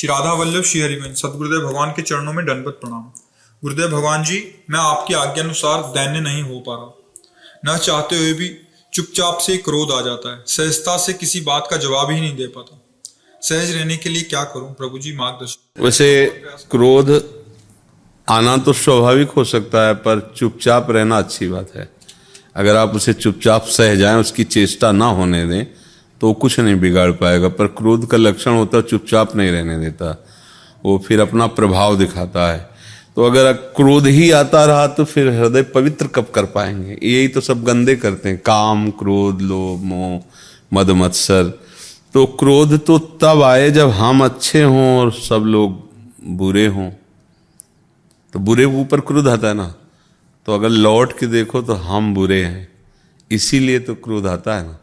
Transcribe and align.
श्री 0.00 0.08
राधा 0.08 0.32
वल्लभ 0.32 0.62
श्री 0.62 0.80
हरिवंश 0.80 1.18
सदगुरुदेव 1.18 1.68
भगवान 1.68 1.90
के 1.90 2.02
चरणों 2.02 2.32
में 2.32 2.46
दंडवत 2.46 2.74
प्रणाम। 2.74 3.02
गुरुदेव 3.62 3.88
भगवान 3.88 4.24
जी, 4.24 4.64
मैं 4.70 4.78
आपकी 4.80 5.14
आज्ञा 5.14 5.44
अनुसार 5.44 5.82
दैन्य 5.82 6.20
नहीं 6.20 6.42
हो 6.42 6.60
पा 6.60 6.74
रहा। 6.74 7.74
न 7.74 7.78
चाहते 7.78 8.16
हुए 8.16 8.32
भी 8.32 8.56
चुपचाप 8.94 9.38
से 9.38 9.56
क्रोध 9.56 9.90
आ 9.90 10.00
जाता 10.00 10.36
है। 10.36 10.44
सहजता 10.46 10.96
से 10.96 11.12
किसी 11.12 11.40
बात 11.40 11.68
का 11.70 11.76
जवाब 11.76 12.10
ही 12.10 12.20
नहीं 12.20 12.36
दे 12.36 12.46
पाता। 12.46 12.82
सहज 13.42 13.70
रहने 13.70 13.96
के 13.96 14.10
लिए 14.10 14.22
क्या 14.22 14.44
करूँ? 14.44 14.74
प्रभु 14.74 14.98
जी, 14.98 15.16
मार्गदर्शन। 15.16 15.84
वैसे 15.84 16.26
क्रोध 16.70 17.24
आना 18.28 18.56
तो 18.56 18.72
स्वाभाविक 18.72 19.30
हो 19.30 19.44
सकता 19.44 19.86
है, 19.86 19.94
पर 19.94 20.34
चुपचाप 20.36 20.90
रहना 20.90 21.18
अच्छी 21.18 21.48
बात 21.48 21.76
है। 21.76 21.92
अगर 22.56 22.76
आप 22.76 22.94
उसे 22.94 23.12
चुपचाप 23.12 23.64
सह 23.64 23.94
जाएँ, 23.94 24.16
उसकी 24.16 24.44
चेष्टा 24.44 24.92
ना 24.92 25.06
होने 25.06 25.46
दें 25.46 25.79
तो 26.20 26.32
कुछ 26.32 26.60
नहीं 26.60 26.76
बिगाड़ 26.76 27.10
पाएगा, 27.10 27.48
पर 27.48 27.66
क्रोध 27.66 28.06
का 28.06 28.16
लक्षण 28.16 28.50
होता 28.50 28.80
चुपचाप 28.80 29.36
नहीं 29.36 29.50
रहने 29.50 29.78
देता। 29.78 30.24
वो 30.84 31.04
फिर 31.08 31.20
अपना 31.20 31.46
प्रभाव 31.46 31.98
दिखाता 31.98 32.52
है। 32.52 32.70
तो 33.16 33.24
अगर 33.24 33.52
क्रोध 33.52 34.06
ही 34.06 34.30
आता 34.30 34.64
रहा 34.64 34.86
तो 34.86 35.04
फिर 35.04 35.28
हृदय 35.28 35.62
पवित्र 35.62 36.06
कब 36.06 36.26
कर 36.34 36.44
पाएँगे? 36.44 36.98
यही 37.02 37.28
तो 37.28 37.40
सब 37.40 37.64
गंदे 37.64 37.96
करते 37.96 38.28
हैं। 38.28 38.38
काम, 38.38 38.90
क्रोध, 38.90 39.40
लोभ, 39.40 39.84
मोह, 39.84 40.22
मद, 40.72 40.90
मत्सर। 40.90 41.60
तो 42.14 42.26
क्रोध 42.26 42.84
तो 42.84 42.98
तब 42.98 43.42
आए 43.42 43.70
जब 43.70 43.90
हम 43.90 44.24
अच्छे 44.24 44.62
हों 44.62 44.98
और 44.98 45.12
सब 45.12 45.42
लोग 45.46 45.90
बुरे 46.24 46.66
हों। 46.66 46.90
तो 48.32 48.38
बुरे 48.38 48.64
ऊपर 48.64 49.00
क्रोध 49.00 49.28
आता 49.28 49.48
है 49.48 49.54
ना? 49.54 49.74
तो 50.46 50.54
अगर 50.54 50.68
लौट 50.68 51.18
के 51.18 51.26
देखो 51.26 51.62
तो 51.62 51.74
हम 51.74 52.14
बुरे 52.14 52.44
हैं। 52.44 52.68
इसीलिए 53.30 53.78
तो 53.78 53.94
क्रोध 53.94 54.26
आता 54.26 54.56
है 54.56 54.66
ना। 54.66 54.78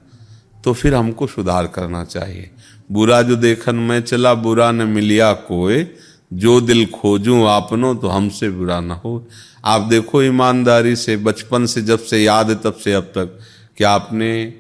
तो 0.63 0.73
फिर 0.73 0.95
हमको 0.95 1.27
सुधार 1.27 1.67
करना 1.67 2.03
चाहिए। 2.03 2.49
बुरा 2.91 3.21
जो 3.21 3.35
देखन 3.35 3.75
में 3.75 3.99
चला, 4.01 4.33
बुरा 4.33 4.71
न 4.71 4.87
मिलिया 4.87 5.33
कोई। 5.33 5.87
जो 6.33 6.59
दिल 6.61 6.85
खोजूं 6.85 7.47
आपनो 7.49 7.93
तो 7.95 8.07
हमसे 8.07 8.49
बुरा 8.49 8.79
ना 8.79 8.93
हो। 8.93 9.27
आप 9.65 9.81
देखो 9.81 10.23
ईमानदारी 10.23 10.95
से, 10.95 11.17
बचपन 11.17 11.65
से, 11.65 11.81
जब 11.81 11.99
से 11.99 12.23
याद 12.23 12.49
है 12.49 12.55
तब 12.55 12.73
से 12.73 12.93
अब 12.93 13.03
तक। 13.03 13.39
क्या 13.77 13.89
आपने 13.89 14.53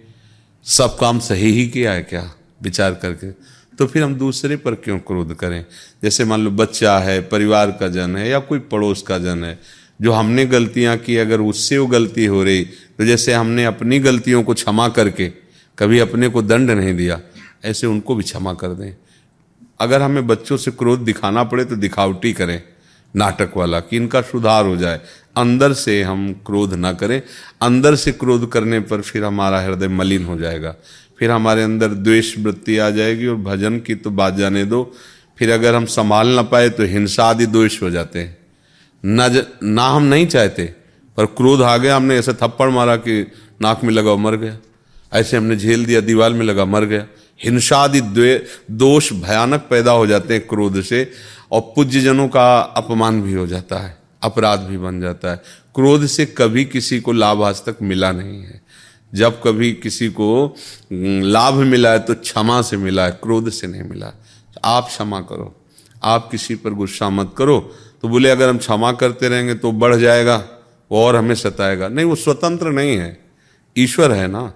सब 0.63 0.97
काम 0.97 1.19
सही 1.19 1.51
ही 1.51 1.67
किया 1.67 1.91
है 1.91 2.01
क्या? 2.03 2.31
विचार 2.63 2.93
करके। 2.93 3.31
तो 3.77 3.85
फिर 3.85 4.03
हम 4.03 4.15
दूसरे 4.15 4.55
पर 4.55 4.75
क्यों 4.75 4.99
क्रोध 4.99 5.35
करें? 5.35 5.65
जैसे 6.03 6.25
मान 6.25 6.41
लो 6.41 6.51
बच्चा 6.51 6.97
है, 6.99 7.21
परिवार 7.21 7.71
का 7.71 7.87
जन 7.87 8.15
है, 8.15 8.29
या 8.29 8.39
कोई 8.39 8.59
पड़ोस 8.59 9.01
का 9.01 9.17
जन 9.17 9.43
है, 9.43 9.59
जो 10.01 10.11
हमने 10.11 10.45
गलतियाँ 10.45 10.97
की, 10.97 11.17
अगर 11.17 11.41
उससे 11.41 11.77
वो 11.77 11.87
गलती 11.87 12.25
हो 12.25 12.43
रही 12.43 12.63
तो 12.97 13.05
जैसे 13.05 13.33
हमने 13.33 13.65
अपनी 13.65 13.99
गलतियों 13.99 14.43
को 14.43 14.53
क्षमा 14.53 14.87
करके 14.89 15.46
कभी 15.77 15.99
अपने 15.99 16.27
को 16.29 16.41
दंड 16.41 16.71
नहीं 16.71 16.95
दिया 16.95 17.19
ऐसे 17.65 17.87
उनको 17.87 18.15
भी 18.15 18.23
क्षमा 18.23 18.53
कर 18.53 18.73
दें। 18.73 18.95
अगर 19.79 20.01
हमें 20.01 20.25
बच्चों 20.27 20.57
से 20.57 20.71
क्रोध 20.71 20.99
दिखाना 20.99 21.43
पड़े 21.43 21.65
तो 21.65 21.75
दिखावटी 21.75 22.33
करें 22.33 22.61
नाटक 23.13 23.51
वाला 23.57 23.79
कि 23.79 23.97
इनका 23.97 24.21
सुधार 24.21 24.65
हो 24.65 24.75
जाए। 24.77 24.99
अंदर 25.37 25.73
से 25.73 26.01
हम 26.03 26.31
क्रोध 26.45 26.73
ना 26.73 26.91
करें 26.93 27.21
अंदर 27.61 27.95
से 27.95 28.11
क्रोध 28.11 28.49
करने 28.51 28.79
पर 28.79 29.01
फिर 29.01 29.23
हमारा 29.23 29.61
हृदय 29.61 29.87
मलिन 29.87 30.25
हो 30.25 30.37
जाएगा। 30.37 30.75
फिर 31.19 31.31
हमारे 31.31 31.63
अंदर 31.63 31.87
द्वेष 31.87 32.37
वृत्ति 32.39 32.77
आ 32.77 32.89
जाएगी 32.89 33.27
और 33.27 33.35
भजन 33.35 33.79
की 33.79 33.95
तो 33.95 34.11
बात 34.11 34.33
जाने 34.33 34.65
दो। 34.65 34.83
फिर 35.39 35.51
अगर 35.51 35.75
हम 35.75 35.85
संभाल 35.85 36.27
ना 36.27 36.41
पाए 36.43 36.69
तो 36.69 36.83
हिंसा 36.85 37.25
आदि 37.25 37.45
द्वेष 37.45 37.81
हो 37.83 37.89
जाते 37.89 38.19
हैं। 38.19 38.37
न 39.03 39.27
ज, 39.29 39.45
ना 39.63 39.87
हम 39.87 40.03
नहीं 40.03 40.27
चाहते 40.27 40.63
पर 41.17 41.25
क्रोध 41.27 41.61
आ 41.61 41.75
गया 41.77 41.95
हमने 41.95 42.17
ऐसा 42.17 42.33
थप्पड़ 42.33 42.69
मारा 42.69 42.95
कि 42.97 43.21
नाक 43.61 43.83
में 43.83 43.93
लगा 43.93 44.15
मर 44.15 44.35
गया। 44.35 44.57
ऐसे 45.17 45.37
हमने 45.37 45.55
झेल 45.55 45.85
दिया, 45.85 46.01
दीवार 46.01 46.33
में 46.33 46.45
लगा, 46.45 46.65
मर 46.65 46.85
गया। 46.85 47.05
हिंसादि 47.43 48.01
दोष 48.71 49.11
भयानक 49.13 49.67
पैदा 49.69 49.91
हो 49.91 50.07
जाते 50.07 50.33
हैं 50.33 50.47
क्रोध 50.47 50.81
से, 50.81 51.11
और 51.51 51.61
पूज्य 51.75 51.99
जनों 51.99 52.27
का 52.27 52.59
अपमान 52.77 53.21
भी 53.21 53.33
हो 53.33 53.47
जाता 53.47 53.77
है, 53.77 53.97
अपराध 54.23 54.59
भी 54.59 54.77
बन 54.77 55.01
जाता 55.01 55.31
है। 55.31 55.41
क्रोध 55.75 56.05
से 56.05 56.25
कभी 56.27 56.65
किसी 56.65 56.99
को 56.99 57.11
लाभ 57.11 57.43
आज 57.43 57.63
तक 57.65 57.77
मिला 57.81 58.11
नहीं 58.11 58.41
है। 58.41 58.61
जब 59.13 59.41
कभी 59.41 59.71
किसी 59.73 60.07
को 60.09 60.55
लाभ 61.23 61.53
मिला 61.53 61.91
है 61.91 61.99
तो 61.99 62.15
क्षमा 62.15 62.61
से 62.61 62.77
मिला 62.77 63.05
है, 63.05 63.11
क्रोध 63.11 63.49
से 63.49 63.67
नहीं 63.67 63.83
मिला। 63.83 64.11
आप 64.65 64.87
क्षमा 64.87 65.19
करो। 65.21 65.55
आप 66.03 66.27
किसी 66.31 66.55
पर 66.55 66.69
गुस्सा 66.69 67.09
मत 67.09 67.33
करो। 67.37 67.59
तो 68.01 68.07
बोले, 68.07 68.29
अगर 68.29 68.49
हम 68.49 68.57
क्षमा 68.57 68.91
करते 68.91 69.29
रहेंगे 69.29 69.53
तो 69.53 69.71
बढ़ 69.71 69.95
जाएगा, 69.95 70.47
और 70.91 71.15
हमें 71.15 71.35
सताएगा। 71.35 71.87
नहीं, 71.87 72.05
वो 72.05 72.15
स्वतंत्र 72.15 72.71
नहीं 72.71 72.97
है। 72.97 73.17
ईश्वर 73.77 74.11
है 74.11 74.27
ना। 74.27 74.53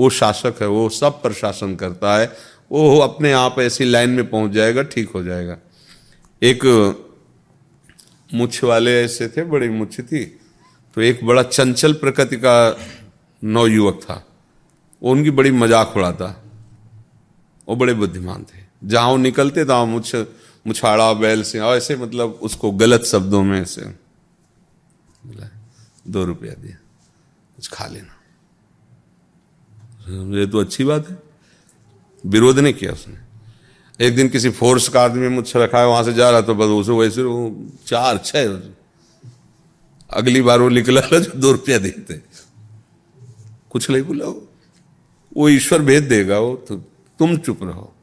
वो 0.00 0.08
शासक 0.10 0.62
है, 0.62 0.68
वो 0.68 0.88
सब 0.90 1.22
पर 1.22 1.32
शासन 1.34 1.74
करता 1.76 2.16
है, 2.16 2.32
वो 2.70 2.98
अपने 3.00 3.32
आप 3.34 3.58
ऐसी 3.60 3.84
लाइन 3.84 4.10
में 4.10 4.28
पहुँच 4.30 4.52
जाएगा, 4.52 4.82
ठीक 4.84 5.10
हो 5.10 5.22
जाएगा। 5.22 5.56
एक 6.42 6.64
मुछ 8.30 8.62
वाले 8.64 9.00
ऐसे 9.02 9.28
थे, 9.28 9.42
बड़ी 9.44 9.68
मुछ 9.70 10.00
थी 10.02 10.24
तो 10.96 11.00
एक 11.02 11.24
बड़ा 11.24 11.42
चंचल 11.44 11.92
प्रकृति 11.94 12.36
का 12.36 12.76
नौ 13.42 13.66
युवक 13.66 14.00
था। 14.02 14.14
वो 15.02 15.10
उनकी 15.10 15.30
बड़ी 15.30 15.50
मज़ाक 15.52 15.96
उड़ाता। 15.96 16.26
वो 17.68 17.76
बड़े 17.76 17.94
बुद्धिमान 17.94 18.42
थे। 18.44 18.58
जहाँ 18.82 19.08
वो 19.08 19.16
निकलते 19.18 19.64
था 19.64 19.84
मुछ 19.86 20.14
मुछाड़ा, 20.66 21.12
बैल 21.14 21.42
से 21.42 21.58
और 21.60 21.76
ऐसे 21.76 21.96
मतलब 21.96 22.38
उसको 22.42 22.70
गलत 22.72 23.04
शब्दों 23.06 23.42
में 23.42 23.60
ऐसे, 23.60 23.82
दो 26.06 26.24
रुपया 26.24 26.54
दिया, 26.54 26.76
कुछ 27.56 27.68
खा 27.68 27.86
लेना। 27.86 28.19
ये 30.08 30.46
तो 30.46 30.60
अच्छी 30.60 30.84
बात 30.84 31.10
है। 31.10 31.18
विरोध 32.26 32.58
नहीं 32.58 32.74
किया 32.74 32.92
उसने। 32.92 33.16
एक 34.06 34.16
दिन 34.16 34.28
किसी 34.28 34.50
फोर्स 34.50 34.88
का 34.88 35.02
आदमी 35.02 35.28
मुझसे 35.28 35.58
रखा 35.58 35.80
है, 35.80 35.86
वहाँ 35.86 36.04
से 36.04 36.12
जा 36.12 36.30
रहा 36.30 36.40
तो 36.40 36.54
बस 36.54 36.64
उसे 36.64 36.92
वैसे 36.92 37.22
वो 37.22 37.66
चार, 37.86 38.18
छह 38.18 38.46
अगली 40.10 40.42
बार 40.42 40.60
वो 40.60 40.68
निकला 40.68 41.00
जो 41.00 41.40
दो 41.40 41.52
रुपया 41.52 41.78
देते 41.78 42.20
कुछ 43.70 43.90
नहीं 43.90 44.02
बोला 44.02 44.26
वो। 44.26 44.48
वो 45.36 45.48
ईश्वर 45.48 45.82
भेज 45.82 46.02
देगा 46.02 46.38
वो 46.38 46.54
तो 46.68 46.76
तुम 47.18 47.36
चुप 47.36 47.62
रहो। 47.62 47.94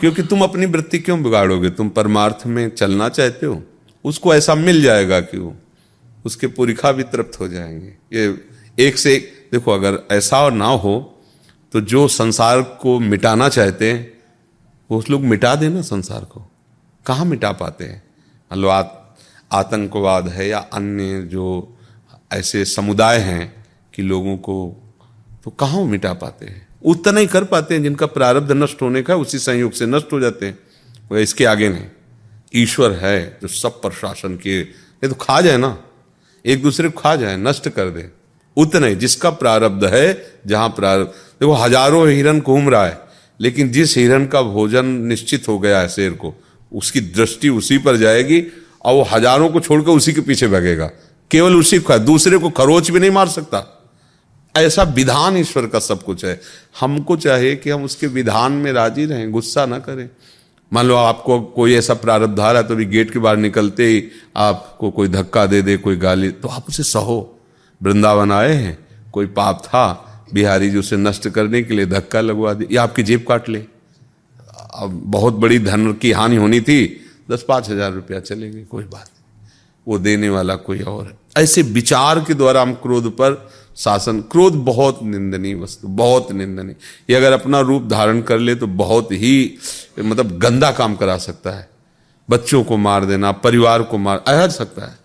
क्योंकि 0.00 0.22
तुम 0.22 0.42
अपनी 0.42 0.66
वृत्ति 0.66 0.98
क्यों 0.98 1.22
बिगाड़ोगे? 1.22 1.70
तुम 1.70 1.88
परमार्थ 1.88 2.46
में 2.46 2.68
चलना 2.70 3.08
चाहते 3.08 3.46
हो। 3.46 3.62
उसको 4.04 4.34
ऐसा 4.34 4.54
मिल 4.54 4.82
जाएगा 4.82 5.20
कि 5.20 5.38
वो, 5.38 5.56
उसके 6.24 6.46
पुरिखा 6.46 6.92
भी 6.92 7.02
तृप्त 7.02 7.40
हो 7.40 7.48
जाएँगे। 7.48 7.94
ये 8.12 8.44
एक 8.78 8.98
से 8.98 9.14
एक 9.14 9.37
देखो, 9.52 9.70
अगर 9.70 9.98
ऐसा 10.12 10.48
ना 10.50 10.66
हो 10.66 11.14
तो 11.72 11.80
जो 11.80 12.06
संसार 12.08 12.62
को 12.62 12.98
मिटाना 13.00 13.48
चाहते 13.48 13.92
हैं, 13.92 14.12
वो 14.90 15.02
लोग 15.10 15.22
मिटा 15.22 15.54
देना 15.54 15.82
संसार 15.82 16.24
को। 16.24 16.40
कहाँ 17.06 17.24
मिटा 17.24 17.52
पाते 17.52 17.84
हैं? 17.84 18.02
मान 18.52 18.60
लो 18.60 18.68
आतंकवाद 18.68 20.28
है 20.28 20.48
या 20.48 20.58
अन्य 20.58 21.22
जो 21.22 21.76
ऐसे 22.32 22.64
समुदाय 22.64 23.18
हैं 23.18 23.66
कि 23.94 24.02
लोगों 24.02 24.36
को 24.36 24.56
तो 25.44 25.50
कहाँ 25.50 25.84
मिटा 25.84 26.12
पाते 26.14 26.46
हैं? 26.46 26.66
उतना 26.84 27.20
ही 27.20 27.26
कर 27.26 27.44
पाते 27.44 27.74
हैं 27.74 27.82
जिनका 27.82 28.06
प्रारब्ध 28.06 28.52
नष्ट 28.52 28.82
होने 28.82 29.02
का, 29.02 29.16
उसी 29.16 29.38
संयोग 29.38 29.72
से 29.72 29.86
नष्ट 29.86 30.12
हो 30.12 30.20
जाते 30.20 30.46
हैं। 30.46 30.58
वह 31.12 31.20
इसके 31.20 31.44
आगे 31.44 31.68
नहीं। 31.68 31.86
ईश्वर 32.54 32.92
है 32.92 33.38
जो 33.42 33.48
सब 33.48 33.80
पर 33.82 33.92
शासन 33.92 34.36
किए। 34.36 34.60
ये 34.60 35.08
तो 35.08 35.14
खा 35.14 35.40
जाए 35.40 35.56
ना। 35.56 35.78
एक 36.44 36.62
दूसरे 36.62 36.88
को 36.88 37.00
खा 37.00 37.14
जाए, 37.16 37.36
नष्ट 37.36 37.68
कर 37.68 37.90
दे। 37.90 38.10
उतने 38.58 38.94
जिसका 38.94 39.30
प्रारब्ध 39.32 39.84
है, 39.84 40.40
जहाँ 40.46 40.68
प्रारब्ध 40.68 41.06
देखो, 41.06 41.52
हज़ारों 41.54 42.08
हिरन 42.08 42.40
घूम 42.40 42.68
रहा 42.68 42.84
है, 42.86 43.00
लेकिन 43.40 43.70
जिस 43.70 43.96
हिरन 43.96 44.26
का 44.26 44.42
भोजन 44.44 44.86
निश्चित 45.08 45.48
हो 45.48 45.58
गया 45.58 45.80
है 45.80 45.88
शेर 45.88 46.12
को, 46.12 46.34
उसकी 46.72 47.00
दृष्टि 47.00 47.48
उसी 47.50 47.78
पर 47.78 47.96
जाएगी, 47.96 48.42
और 48.84 48.94
वो 48.94 49.02
हज़ारों 49.12 49.48
को 49.48 49.60
छोड़कर 49.60 49.90
उसी 49.92 50.12
के 50.12 50.20
पीछे 50.22 50.48
भगेगा। 50.48 50.86
केवल 51.30 51.56
उसी 51.56 51.78
को 51.78 51.98
दूसरे 52.00 52.38
को 52.38 52.50
खरोच 52.52 52.90
भी 52.90 53.00
नहीं 53.00 53.10
मार 53.10 53.28
सकता। 53.28 53.64
ऐसा 54.54 54.82
विधान 54.84 55.36
ईश्वर 55.36 55.66
का 55.66 55.78
सब 55.78 56.02
कुछ 56.02 56.24
है। 56.24 56.40
हमको 56.80 57.16
चाहिए 57.18 57.56
कि 57.56 57.70
हम 57.70 57.84
उसके 57.84 58.06
विधान 58.08 58.52
में 58.54 58.72
राज़ी 58.72 59.04
रहें, 59.04 59.30
गुस्सा 59.32 59.66
ना 59.66 59.78
करें। 59.78 60.08
मान 60.72 60.86
लो 60.86 60.94
आपको 60.96 61.40
कोई 61.40 61.74
ऐसा 61.74 61.94
प्रारब्ध 61.96 62.40
आ 62.40 62.50
रहा 62.52 62.62
है 62.62 62.68
तो 62.68 62.74
भी 62.76 62.84
गेट 62.86 63.12
के 63.12 63.18
बाहर 63.18 63.36
निकलते 63.38 63.86
ही 63.86 64.02
आपको 64.36 64.90
कोई 64.90 65.08
धक्का 65.08 65.44
दे 65.46 65.60
दे, 65.62 65.76
कोई 65.76 65.96
गाली 65.96 66.30
तो 66.32 66.48
आप 66.48 66.64
उसे 66.68 66.82
सहो। 66.84 67.18
वृंदावन 67.80 68.32
आए 68.32 68.54
हैं, 68.54 68.78
कोई 69.12 69.26
पाप 69.28 69.62
था, 69.64 70.04
बिहारी 70.34 70.70
जी 70.70 70.78
उसे 70.78 70.96
नष्ट 70.96 71.28
करने 71.28 71.62
के 71.62 71.74
लिए 71.74 71.86
धक्का 71.86 72.20
लगवा 72.20 72.52
दिया, 72.54 72.68
या 72.72 72.82
आपकी 72.82 73.02
जेब 73.02 73.24
काट 73.28 73.48
ले। 73.48 73.64
अब 74.74 75.00
बहुत 75.06 75.34
बड़ी 75.34 75.58
धन 75.58 75.92
की 75.92 76.12
हानि 76.12 76.36
होनी 76.36 76.60
थी, 76.60 76.84
दस 77.30 77.44
पाँच 77.48 77.70
हज़ार 77.70 77.92
रुपया 77.92 78.20
चले 78.20 78.50
गए, 78.50 78.64
कोई 78.64 78.84
बात 78.84 79.10
वो 79.86 79.98
देने 79.98 80.28
वाला 80.28 80.54
कोई 80.56 80.80
और 80.80 81.06
है। 81.06 81.16
ऐसे 81.36 81.62
विचार 81.64 82.20
के 82.20 82.34
द्वारा 82.34 82.62
हम 82.62 82.72
क्रोध 82.74 83.10
पर 83.12 83.48
शासन, 83.76 84.20
क्रोध 84.22 84.54
बहुत 84.64 85.02
निंदनीय 85.02 85.54
वस्तु, 85.54 85.88
बहुत 85.88 86.32
निंदनीय। 86.32 86.74
ये 87.10 87.16
अगर 87.16 87.32
अपना 87.32 87.60
रूप 87.60 87.82
धारण 87.82 88.20
कर 88.22 88.38
ले 88.38 88.54
तो 88.54 88.66
बहुत 88.66 89.12
ही 89.12 89.58
मतलब 89.98 90.38
गंदा 90.38 90.70
काम 90.72 90.94
करा 90.96 91.16
सकता 91.18 91.50
है। 91.50 91.68
बच्चों 92.28 92.62
को 92.64 92.76
मार 92.76 93.04
देना, 93.04 93.32
परिवार 93.34 93.82
को 93.82 93.98
मार 93.98 94.24
आ 94.28 94.46
सकता 94.48 94.86
है। 94.86 94.96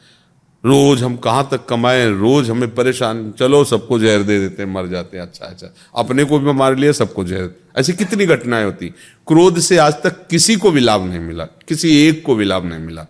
रोज 0.64 1.04
हम 1.04 1.16
कहाँ 1.18 1.48
तक 1.52 1.66
कमाए, 1.66 2.10
रोज 2.10 2.50
हमें 2.50 2.76
परेशान, 2.76 3.32
चलो 3.32 3.64
सबको 3.64 4.00
जहर 4.00 4.24
दे 4.24 4.40
देते 4.40 4.64
हैं, 4.64 4.70
मर 4.70 4.88
जाते 4.88 5.18
हैं 5.18 5.24
अच्छा 5.24 5.46
अच्छा। 5.46 5.68
अपने 5.96 6.24
को 6.24 6.40
भी 6.40 6.52
मार 6.52 6.76
लिया 6.76 6.92
सबको 6.92 7.24
जहर। 7.24 7.50
ऐसी 7.78 7.94
कितनी 7.94 8.26
घटनाएँ 8.26 8.66
होती? 8.66 8.90
क्रोध 9.28 9.60
से 9.60 9.78
आज 9.78 9.94
तक 9.94 10.28
किसी 10.28 10.56
को 10.56 10.72
भी 10.72 10.80
लाभ 10.80 11.06
नहीं 11.06 11.20
मिला, 11.20 11.46
किसी 11.46 12.08
एक 12.08 12.24
को 12.26 12.36
भी 12.36 12.46
लाभ 12.46 12.66
नहीं 12.66 12.80
मिला। 12.80 13.06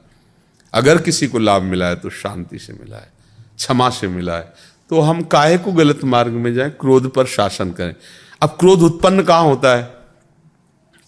अगर 0.74 1.02
किसी 1.02 1.28
को 1.28 1.40
लाभ 1.40 1.62
मिला 1.62 1.88
है 1.88 1.96
तो 1.96 2.10
शांति 2.10 2.60
से 2.60 2.74
मिला 2.74 2.98
है, 2.98 3.12
क्षमा 3.58 3.90
से 3.90 4.08
मिला 4.08 4.38
है। 4.38 4.54
तो 4.90 5.00
हम 5.00 5.22
काहे 5.22 5.58
को 5.58 5.72
गलत 5.72 6.04
मार्ग 6.04 6.32
में 6.32 6.54
जाए? 6.54 6.70
क्रोध 6.70 7.14
पर 7.14 7.26
शासन 7.26 7.72
करें। 7.72 7.96
अब 8.42 8.50
क्रोध 8.50 8.82
उत्पन्न 8.82 9.24
कहाँ 9.24 9.44
होता 9.44 9.76
है? 9.76 9.84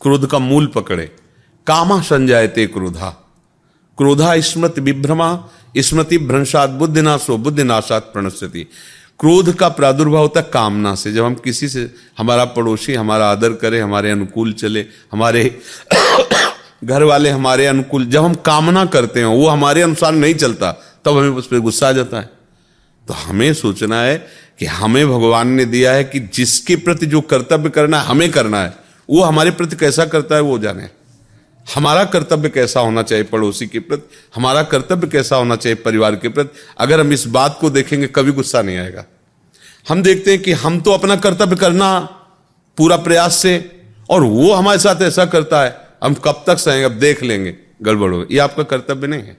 क्रोध 0.02 0.30
का 0.30 0.40
मूल 0.40 0.68
पकड़े। 0.68 1.06
कामा 1.68 2.02
संजायते 2.02 2.66
क्रोधा। 2.68 3.25
क्रोधा 3.98 4.40
स्मृति 4.40 4.82
विभ्रमा, 4.82 5.48
स्मृति 5.78 6.18
भ्रंशात 6.18 6.70
बुद्धिनाशो 6.70 7.38
बुद्धिनाशात 7.38 8.04
प्रणस्यति 8.04 8.68
क्रोध 9.20 9.56
का 9.56 9.70
प्रादुर्भाव 9.70 10.22
होता 10.22 10.40
है 10.40 10.50
कामना 10.54 10.96
से। 10.96 11.14
जब 11.14 11.26
हम 11.26 11.36
किसी 11.36 11.70
से, 11.70 11.92
हमारा 12.18 12.46
पड़ोसी 12.46 12.94
हमारा 12.94 13.32
आदर 13.32 13.50
करे, 13.54 13.80
हमारे 13.80 14.12
अनुकूल 14.12 14.54
चले, 14.54 14.86
हमारे 15.12 15.60
घर 16.84 17.04
वाले 17.04 17.30
हमारे 17.30 17.66
अनुकूल, 17.66 18.06
जब 18.06 18.24
हम 18.24 18.34
कामना 18.34 18.86
करते 18.86 19.20
हैं, 19.20 19.28
वो 19.28 19.48
हमारे 19.48 19.82
अनुसार 19.82 20.12
नहीं 20.12 20.34
चलता, 20.34 20.72
तब 21.06 21.18
हमें 21.18 21.30
उस 21.30 21.48
पर 21.48 21.60
गुस्सा 21.60 21.90
आ 21.90 21.92
जाता 21.92 22.18
है। 22.18 22.30
तो 23.08 23.14
हमें 23.14 23.54
सोचना 23.54 24.02
है 24.02 24.28
कि 24.60 24.66
हमें 24.66 25.08
भगवान 25.08 25.48
ने 25.48 25.66
दिया 25.66 25.92
है 25.92 26.04
कि 26.04 26.20
जिसके 26.20 26.76
प्रति 26.76 27.06
जो 27.06 27.22
कर्तव्य 27.22 27.70
करना 27.70 28.00
है, 28.00 28.06
हमें 28.06 28.32
करना 28.32 28.62
है। 28.62 28.74
वो 29.10 29.24
हमारे 29.24 29.52
प्रति 29.52 29.76
कैसा 29.76 30.06
करता 30.06 30.36
है, 30.36 30.42
वो 30.42 30.60
जाने। 30.60 31.05
हमारा 31.74 32.06
कर्तव्य 32.06 32.50
कैसा 32.50 32.80
होना 32.80 33.04
चाहिए 33.04 33.24
पड़ोसी 33.24 33.68
के 33.68 33.80
प्रति? 33.80 34.16
हमारा 34.36 34.64
कर्तव्य 34.64 35.08
कैसा 35.08 35.36
होना 35.36 35.56
चाहिए 35.56 35.76
परिवार 35.76 36.16
के 36.16 36.30
प्रति? 36.30 36.58
अगर 36.78 37.00
हम 37.00 37.14
इस 37.14 37.28
बात 37.28 37.58
को 37.62 37.70
देखेंगे, 37.70 38.08
कभी 38.08 38.32
गुस्सा 38.32 38.62
नहीं 38.62 38.78
आएगा। 38.78 39.06
हम 39.90 40.04
देखते 40.04 40.32
हैं 40.32 40.42
कि 40.42 40.52
हम 40.52 40.82
तो 40.82 40.92
अपना 40.92 41.16
कर्तव्य 41.16 41.56
करना 41.56 42.00
पूरा 42.78 42.98
प्रयास 42.98 43.36
से, 43.36 43.82
और 44.10 44.24
वो 44.24 44.54
हमारे 44.54 44.80
साथ 44.80 45.02
ऐसा 45.02 45.26
करता 45.26 45.64
है। 45.64 45.88
हम 46.04 46.14
कब 46.14 46.44
तक 46.48 46.58
सहेंगे? 46.58 46.84
अब 46.84 46.92
देख 46.92 47.24
लेंगे। 47.24 47.56
गड़बड़ 47.82 48.12
हो 48.12 48.26
ये 48.32 48.40
आपका 48.40 48.64
कर्तव्य 48.64 49.08
नहीं 49.08 49.24
है। 49.24 49.38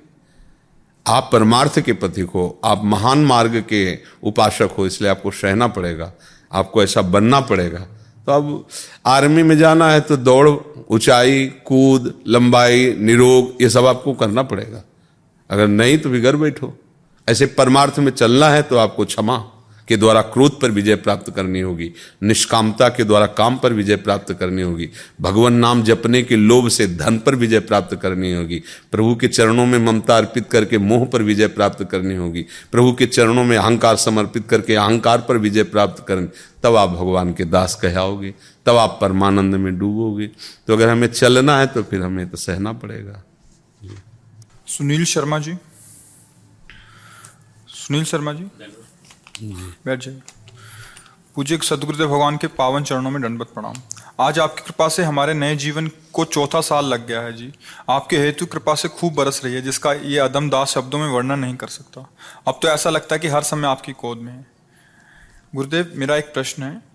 आप 1.07 1.31
परमार्थ 1.33 1.81
के 1.81 1.93
पति 1.93 2.23
को 2.23 2.61
आप 2.65 2.85
महान 2.85 3.25
मार्ग 3.25 3.65
के 3.69 3.99
उपासक 4.23 4.71
हो, 4.79 4.87
इसलिए 4.87 5.11
आपको 5.11 5.31
सहना 5.31 5.67
पड़ेगा। 5.67 6.13
आपको 6.53 6.83
ऐसा 6.83 7.03
बनना 7.03 7.41
पड़ेगा। 7.41 7.87
तो 8.27 8.33
अब 8.33 8.67
आर्मी 9.07 9.43
में 9.43 9.59
जाना 9.59 9.91
है 9.91 10.01
तो 10.01 10.17
दौड़, 10.17 10.49
ऊंचाई, 10.91 11.47
कूद, 11.47 12.15
लंबाई, 12.27 12.97
निरोग, 12.99 13.63
ये 13.63 13.71
सब 13.71 13.87
आपको 13.87 14.13
करना 14.13 14.43
पड़ेगा। 14.43 14.85
अगर 15.51 15.67
नहीं 15.67 15.99
तो 15.99 16.11
भी 16.11 16.21
घर 16.21 16.37
बैठो। 16.37 16.79
ऐसे 17.29 17.47
परमार्थ 17.47 17.99
में 17.99 18.13
चलना 18.13 18.49
है 18.49 18.63
तो 18.63 18.77
आपको 18.77 19.05
क्षमा। 19.05 19.53
के 19.89 19.97
द्वारा 19.97 20.23
क्रोध 20.23 20.61
पर 20.61 20.71
विजय 20.71 20.97
प्राप्त 20.97 21.31
करनी 21.31 21.61
होगी, 21.61 21.91
निष्कामता 22.23 22.89
के 22.89 23.05
द्वारा 23.05 23.27
काम 23.27 23.57
पर 23.57 23.73
विजय 23.73 23.97
प्राप्त 23.97 24.33
करनी 24.33 24.63
होगी, 24.63 24.89
भगवान 25.21 25.53
नाम 25.53 25.83
जपने 25.83 26.23
के 26.23 26.37
लोभ 26.37 26.69
से 26.69 26.87
धन 26.87 27.19
पर 27.19 27.35
विजय 27.35 27.61
प्राप्त 27.61 27.97
करनी 27.97 28.33
होगी, 28.33 28.63
प्रभु 28.93 29.15
के 29.15 29.29
चरणों 29.29 29.67
में 29.67 29.79
ममता 29.79 30.17
अर्पित 30.17 30.49
करके 30.51 30.79
मोह 30.79 31.07
पर 31.07 31.23
विजय 31.23 31.49
प्राप्त 31.49 31.85
करनी 31.85 32.17
होगी, 32.17 32.47
प्रभु 32.73 32.93
के 32.93 33.07
चरणों 33.07 33.45
में 33.45 33.57
अहंकार 33.57 33.97
समर्पित 33.97 34.49
करके 34.49 34.75
अहंकार 34.75 35.21
पर 35.21 35.37
विजय 35.37 35.63
प्राप्त 35.63 36.05
करनी, 36.09 36.29
तब 36.63 36.77
आप 36.77 36.89
भगवान 36.89 37.33
के 37.35 37.45
दास 37.45 37.75
कहलाओगे, 37.75 38.35
तब 38.67 38.77
आप 38.77 38.99
परमानंद 39.01 39.55
में 39.55 39.79
डूबोगे। 39.79 40.27
तो 40.67 40.73
अगर 40.73 40.89
हमें 40.89 41.07
चलना 41.09 41.59
है 41.59 41.67
तो 41.67 41.83
फिर 41.83 42.03
हमें 42.03 42.29
तो 42.29 42.37
सहना 42.37 42.73
पड़ेगा। 42.73 43.23
सुनील 44.67 45.05
शर्मा 45.05 45.39
जी। 45.39 45.55
सुनील 47.69 48.05
शर्मा 48.05 48.33
जी? 48.33 48.45
बैठ 49.43 50.01
जाइए। 50.01 50.23
पूज्य 51.35 51.59
सदगुरुदेव 51.59 52.07
भगवान 52.07 52.37
के 52.37 52.47
पावन 52.47 52.83
चरणों 52.83 53.11
में 53.11 53.23
दंडवत 53.23 53.47
प्रणाम। 53.47 53.75
आज 54.21 54.39
आपकी 54.39 54.63
कृपा 54.63 54.89
से 54.89 55.03
हमारे 55.03 55.35
नए 55.35 55.57
जीवन 55.57 55.91
को 56.13 56.25
चौथा 56.25 56.61
साल 56.61 56.85
लग 56.85 57.07
गया 57.07 57.21
है 57.21 57.33
जी। 57.33 57.53
आपके 57.89 58.19
हेतु 58.19 58.47
कृपा 58.47 58.75
से 58.75 58.89
खूब 58.89 59.15
बरस 59.15 59.41
रही 59.45 59.55
है, 59.55 59.63
जिसका 59.63 59.93
ये 59.93 60.19
अदम 60.19 60.51
दास 60.51 60.69
शब्दों 60.69 60.99
में 60.99 61.09
वर्णन 61.09 61.39
नहीं 61.39 61.57
कर 61.57 61.69
सकता। 61.69 62.11
अब 62.49 62.59
तो 62.63 62.69
ऐसा 62.69 62.91
लगता 62.91 63.15
है 63.15 63.19
कि 63.19 63.29
हर 63.29 63.43
समय 63.43 63.69
आपकी 63.69 63.93
कोद 63.93 64.19
में 64.19 64.33
है। 64.33 64.47
गुरुदेव, 65.55 65.93
मेरा 65.95 66.17
एक 66.17 66.35
प्रश्न 66.35 66.63
है। 66.63 66.86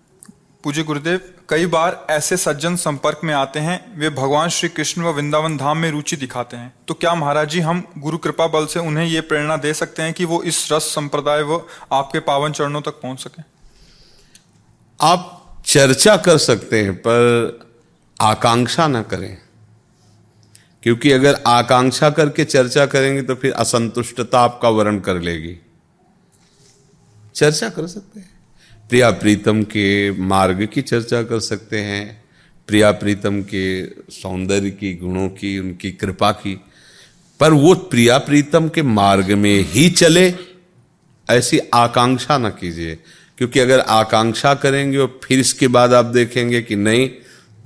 पूज्य 0.64 0.82
गुरुदेव, 0.82 1.34
कई 1.48 1.66
बार 1.66 2.06
ऐसे 2.10 2.36
सज्जन 2.36 2.76
संपर्क 2.76 3.20
में 3.24 3.34
आते 3.34 3.60
हैं, 3.60 3.98
वे 3.98 4.10
भगवान 4.10 4.48
श्री 4.48 4.68
कृष्ण 4.68 5.02
व 5.02 5.08
वृंदावन 5.08 5.56
धाम 5.56 5.78
में 5.78 5.90
रुचि 5.90 6.16
दिखाते 6.16 6.56
हैं। 6.56 6.72
तो 6.88 6.94
क्या 6.94 7.14
महाराज 7.14 7.48
जी, 7.48 7.60
हम 7.60 7.92
गुरु 7.98 8.18
कृपा 8.18 8.46
बल 8.46 8.66
से 8.66 8.80
उन्हें 8.80 9.06
ये 9.06 9.20
प्रेरणा 9.20 9.56
दे 9.56 9.74
सकते 9.74 10.02
हैं 10.02 10.12
कि 10.12 10.24
वो 10.24 10.42
इस 10.42 10.72
रस 10.72 10.82
संप्रदाय 10.82 11.42
व 11.42 11.66
आपके 11.92 12.20
पावन 12.20 12.52
चरणों 12.52 12.80
तक 12.80 12.90
पहुँच 12.90 13.20
सके? 13.20 13.42
आप 15.00 15.38
चर्चा 15.66 16.16
कर 16.16 16.38
सकते 16.38 16.82
हैं, 16.82 16.94
पर 16.94 17.60
आकांक्षा 18.20 18.86
ना 18.86 19.02
करें। 19.02 19.38
क्योंकि 20.82 21.12
अगर 21.12 21.42
आकांक्षा 21.46 22.10
करके 22.10 22.44
चर्चा 22.44 22.86
करेंगे 22.86 23.22
तो 23.22 23.34
फिर 23.34 23.52
असंतुष्टता 23.52 24.40
आपका 24.40 24.68
वर्ण 24.68 25.00
कर 25.00 25.14
लेगी। 25.14 25.56
चर्चा 27.34 27.68
कर 27.68 27.86
सकते 27.86 28.20
हैं। 28.20 28.41
प्रिया 28.88 29.10
प्रीतम 29.10 29.62
के 29.62 30.10
मार्ग 30.10 30.68
की 30.74 30.82
चर्चा 30.82 31.22
कर 31.22 31.40
सकते 31.40 31.78
हैं। 31.78 32.24
प्रिया 32.66 32.92
प्रीतम 32.92 33.42
के 33.42 33.86
सौंदर्य 34.10 34.70
की, 34.70 34.94
गुणों 34.94 35.28
की, 35.28 35.58
उनकी 35.58 35.90
कृपा 35.90 36.32
की। 36.32 36.60
पर 37.40 37.52
वो 37.52 37.74
प्रिया 37.74 38.18
प्रीतम 38.18 38.68
के 38.68 38.82
मार्ग 38.82 39.30
में 39.30 39.60
ही 39.60 39.90
चले, 39.90 40.34
ऐसी 41.30 41.58
आकांक्षा 41.74 42.38
ना 42.38 42.50
कीजिए। 42.50 42.98
क्योंकि 43.38 43.60
अगर 43.60 43.80
आकांक्षा 43.80 44.54
करेंगे 44.54 44.98
और 44.98 45.20
फिर 45.24 45.38
इसके 45.38 45.68
बाद 45.68 45.94
आप 45.94 46.04
देखेंगे 46.04 46.62
कि 46.62 46.76
नहीं 46.76 47.10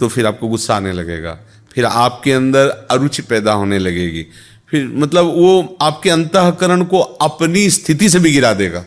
तो 0.00 0.08
फिर 0.08 0.26
आपको 0.26 0.48
गुस्सा 0.48 0.76
आने 0.76 0.92
लगेगा। 0.92 1.40
फिर 1.74 1.84
आपके 1.84 2.32
अंदर 2.32 2.68
अरुचि 2.68 3.22
पैदा 3.22 3.52
होने 3.52 3.78
लगेगी। 3.78 4.26
फिर 4.68 4.86
मतलब 4.86 5.24
वो 5.24 5.78
आपके 5.80 6.10
अंतकरण 6.10 6.84
को 6.84 7.00
अपनी 7.00 7.70
स्थिति 7.70 8.10
से 8.10 8.18
भी 8.18 8.32
गिरा 8.32 8.54
देगा। 8.54 8.84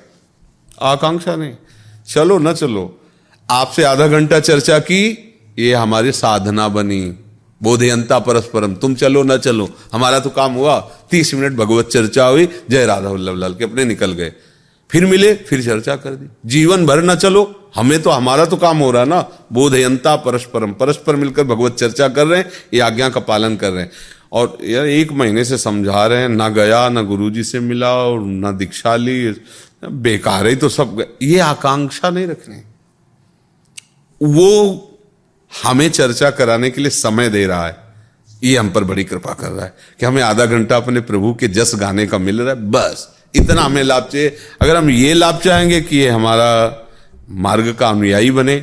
आकांक्षा 0.81 1.35
नहीं। 1.35 1.53
चलो 2.09 2.39
ना 2.39 2.53
चलो। 2.53 2.99
आपसे 3.49 3.83
आधा 3.83 4.07
घंटा 4.07 4.39
चर्चा 4.39 4.79
की, 4.79 5.35
ये 5.59 5.73
हमारी 5.73 6.11
साधना 6.11 6.67
बनी। 6.67 7.13
बोधयंता 7.63 8.19
परस्परम, 8.19 8.75
तुम 8.75 8.95
चलो 8.95 9.23
ना 9.23 9.37
चलो। 9.37 9.69
हमारा 9.93 10.19
तो 10.19 10.29
काम 10.29 10.53
हुआ, 10.53 10.79
तीस 11.11 11.33
मिनट 11.33 11.53
भगवत 11.53 11.87
चर्चा 11.87 12.25
हुई, 12.25 12.49
जय 12.69 12.85
राधा 12.85 13.09
वल्लभ 13.09 13.35
लाल 13.35 13.53
के 13.53 13.63
अपने 13.63 13.85
निकल 13.85 14.11
गए। 14.11 14.33
फिर 14.91 15.05
मिले, 15.05 15.33
फिर 15.33 15.63
चर्चा 15.63 15.95
कर 15.95 16.09
दी। 16.09 16.27
जीवन 16.45 16.85
भर 16.85 17.01
ना 17.01 17.15
चलो, 17.15 17.71
हमें 17.75 18.01
तो 18.01 18.09
हमारा 18.09 18.45
तो 18.45 18.57
काम 18.57 18.77
हो 18.77 18.91
रहा 18.91 19.05
ना। 19.05 19.25
बोधयंता 19.53 20.15
परस्परम, 20.15 20.71
परस्पर 20.71 21.15
मिलकर 21.15 21.43
भगवत 21.43 21.75
चर्चा 21.75 22.07
कर 22.07 22.27
रहे 22.27 22.39
हैं, 22.39 22.49
ये 22.73 22.79
आज्ञा 22.79 23.09
का 23.09 23.19
पालन 23.19 23.55
कर 23.55 23.71
रहे 23.71 23.83
हैं। 23.83 23.91
और 24.31 24.57
यार, 24.63 24.85
एक 24.85 25.11
महीने 25.11 25.45
से 25.45 25.57
समझा 25.57 26.05
रहे 26.05 26.21
हैं, 26.21 26.29
ना 26.29 26.49
गया, 26.49 26.89
ना 26.89 27.01
गुरुजी 27.01 27.43
से 27.43 27.59
मिला, 27.59 27.93
और 27.93 28.19
ना 28.21 28.51
दीक्षा 28.51 28.95
ली। 28.95 29.35
बेकार 29.83 30.47
ही 30.47 30.55
तो 30.55 30.69
सब 30.69 31.17
ये 31.21 31.39
आकांक्षा 31.39 32.09
नहीं 32.09 32.27
रखनी। 32.27 32.61
वो 34.21 34.85
हमें 35.51 35.89
चर्चा 35.89 36.29
कराने 36.31 36.69
के 36.69 36.81
लिए 36.81 36.89
समय 36.89 37.29
दे 37.29 37.45
रहा 37.47 37.67
है। 37.67 37.77
ये 38.43 38.57
हम 38.57 38.69
पर 38.69 38.83
बड़ी 38.83 39.03
कृपा 39.03 39.33
कर 39.33 39.49
रहा 39.49 39.65
है 39.65 39.73
कि 39.99 40.05
हमें 40.05 40.21
आधा 40.21 40.45
घंटा 40.45 40.77
अपने 40.77 41.01
प्रभु 41.01 41.33
के 41.33 41.47
जस 41.47 41.71
गाने 41.75 42.05
का 42.07 42.17
मिल 42.17 42.41
रहा 42.41 42.55
है, 42.55 42.69
बस। 42.71 43.07
इतना 43.35 43.61
हमें 43.61 43.81
लाभ 43.83 44.03
चाहिए। 44.03 44.35
अगर 44.61 44.75
हम 44.75 44.89
ये 44.89 45.13
लाभ 45.13 45.39
चाहेंगे 45.39 45.81
कि 45.81 45.97
ये 45.97 46.09
हमारा 46.09 46.49
मार्ग 47.29 47.73
का 47.73 47.89
अनुयायी 47.89 48.31
बने 48.31 48.57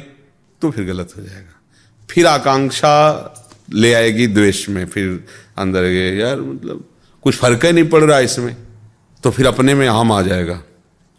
तो 0.63 0.71
फिर 0.71 0.85
गलत 0.85 1.13
हो 1.17 1.23
जाएगा। 1.23 1.61
फिर 2.11 2.27
आकांक्षा 2.27 2.93
ले 3.73 3.93
आएगी 3.95 4.27
द्वेष 4.27 4.69
में, 4.69 4.87
फिर 4.87 5.25
अंदर 5.59 5.83
गए 5.83 6.17
यार 6.17 6.41
मतलब 6.41 6.85
कुछ 7.23 7.37
फ़र्क 7.37 7.65
ही 7.65 7.73
नहीं 7.73 7.89
पड़ 7.89 8.03
रहा 8.05 8.19
इसमें। 8.19 8.57
तो 9.25 9.31
फिर 9.31 9.47
अपने 9.47 9.75
में 9.75 9.89
हम 9.89 10.13
आ 10.13 10.23
जाएगा। 10.23 10.61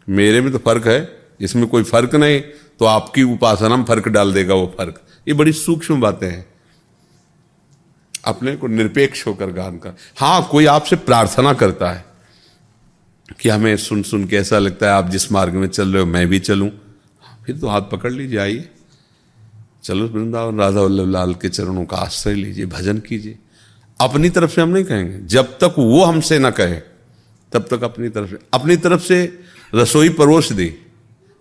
मेरे 0.08 0.42
में 0.42 0.52
तो 0.52 0.58
फ़र्क 0.58 0.88
है, 0.88 1.18
इसमें 1.40 1.68
कोई 1.68 1.84
फ़र्क 1.84 2.16
नहीं 2.16 2.42
तो 2.80 2.86
आपकी 2.86 3.24
उपासना 3.24 3.76
में 3.76 3.84
फ़र्क 3.86 4.08
डाल 4.08 4.34
देगा 4.34 4.54
वो 4.54 4.74
फ़र्क। 4.78 5.02
ये 5.28 5.34
बड़ी 5.34 5.52
सूक्ष्म 5.54 6.00
बातें 6.02 6.30
हैं। 6.30 6.46
अपने 8.26 8.56
को 8.56 8.68
निरपेक्ष 8.68 9.26
होकर 9.28 9.52
गान 9.52 9.78
कर। 9.78 9.96
हाँ 10.18 10.48
कोई 10.52 10.66
आपसे 10.66 10.96
प्रार्थना 10.96 11.54
करता 11.54 11.92
है 11.92 12.06
कि 13.40 13.50
हमें 13.50 13.76
सुन 13.78 14.04
सुन 14.04 14.26
के 14.28 14.36
ऐसा 14.36 14.60
लगता 14.60 14.86
है, 14.86 14.92
आप 14.94 15.10
जिस 15.10 15.32
मार्ग 15.32 15.54
में 15.54 15.68
चल 15.68 15.94
रहे 15.94 16.02
हो, 16.02 16.08
मैं 16.08 16.28
भी 16.28 16.40
चलूँ। 16.40 16.70
फिर 17.46 17.58
तो 17.58 17.68
हाथ 17.68 17.82
पकड़ 17.82 18.12
लीजिए, 18.12 18.40
आइए। 18.40 18.70
चलो 19.84 20.08
वृंदावन, 20.08 20.60
राधा 20.60 20.82
वल्लभ 20.82 21.10
लाल 21.10 21.34
के 21.34 21.50
चरणों 21.50 21.86
का 21.86 21.98
आश्रय 21.98 22.34
लीजिए, 22.34 22.66
भजन 22.66 22.98
कीजिए। 23.00 23.38
अपनी 24.00 24.30
तरफ़ 24.30 24.52
से 24.52 24.62
हम 24.62 24.70
नहीं 24.70 24.84
कहेंगे, 24.84 25.20
जब 25.26 25.58
तक 25.58 25.76
वो 25.78 26.04
हमसे 26.04 26.40
ना 26.40 26.50
कहे, 26.52 26.80
तब 27.52 27.68
तक 27.72 27.84
अपनी 27.84 28.10
तरफ़ 28.10 28.30
से, 28.30 28.38
अपनी 28.54 28.76
तरफ़ 28.78 29.02
से 29.02 29.40
रसोई 29.74 30.09
परोस 30.09 30.51
दी। 30.51 30.67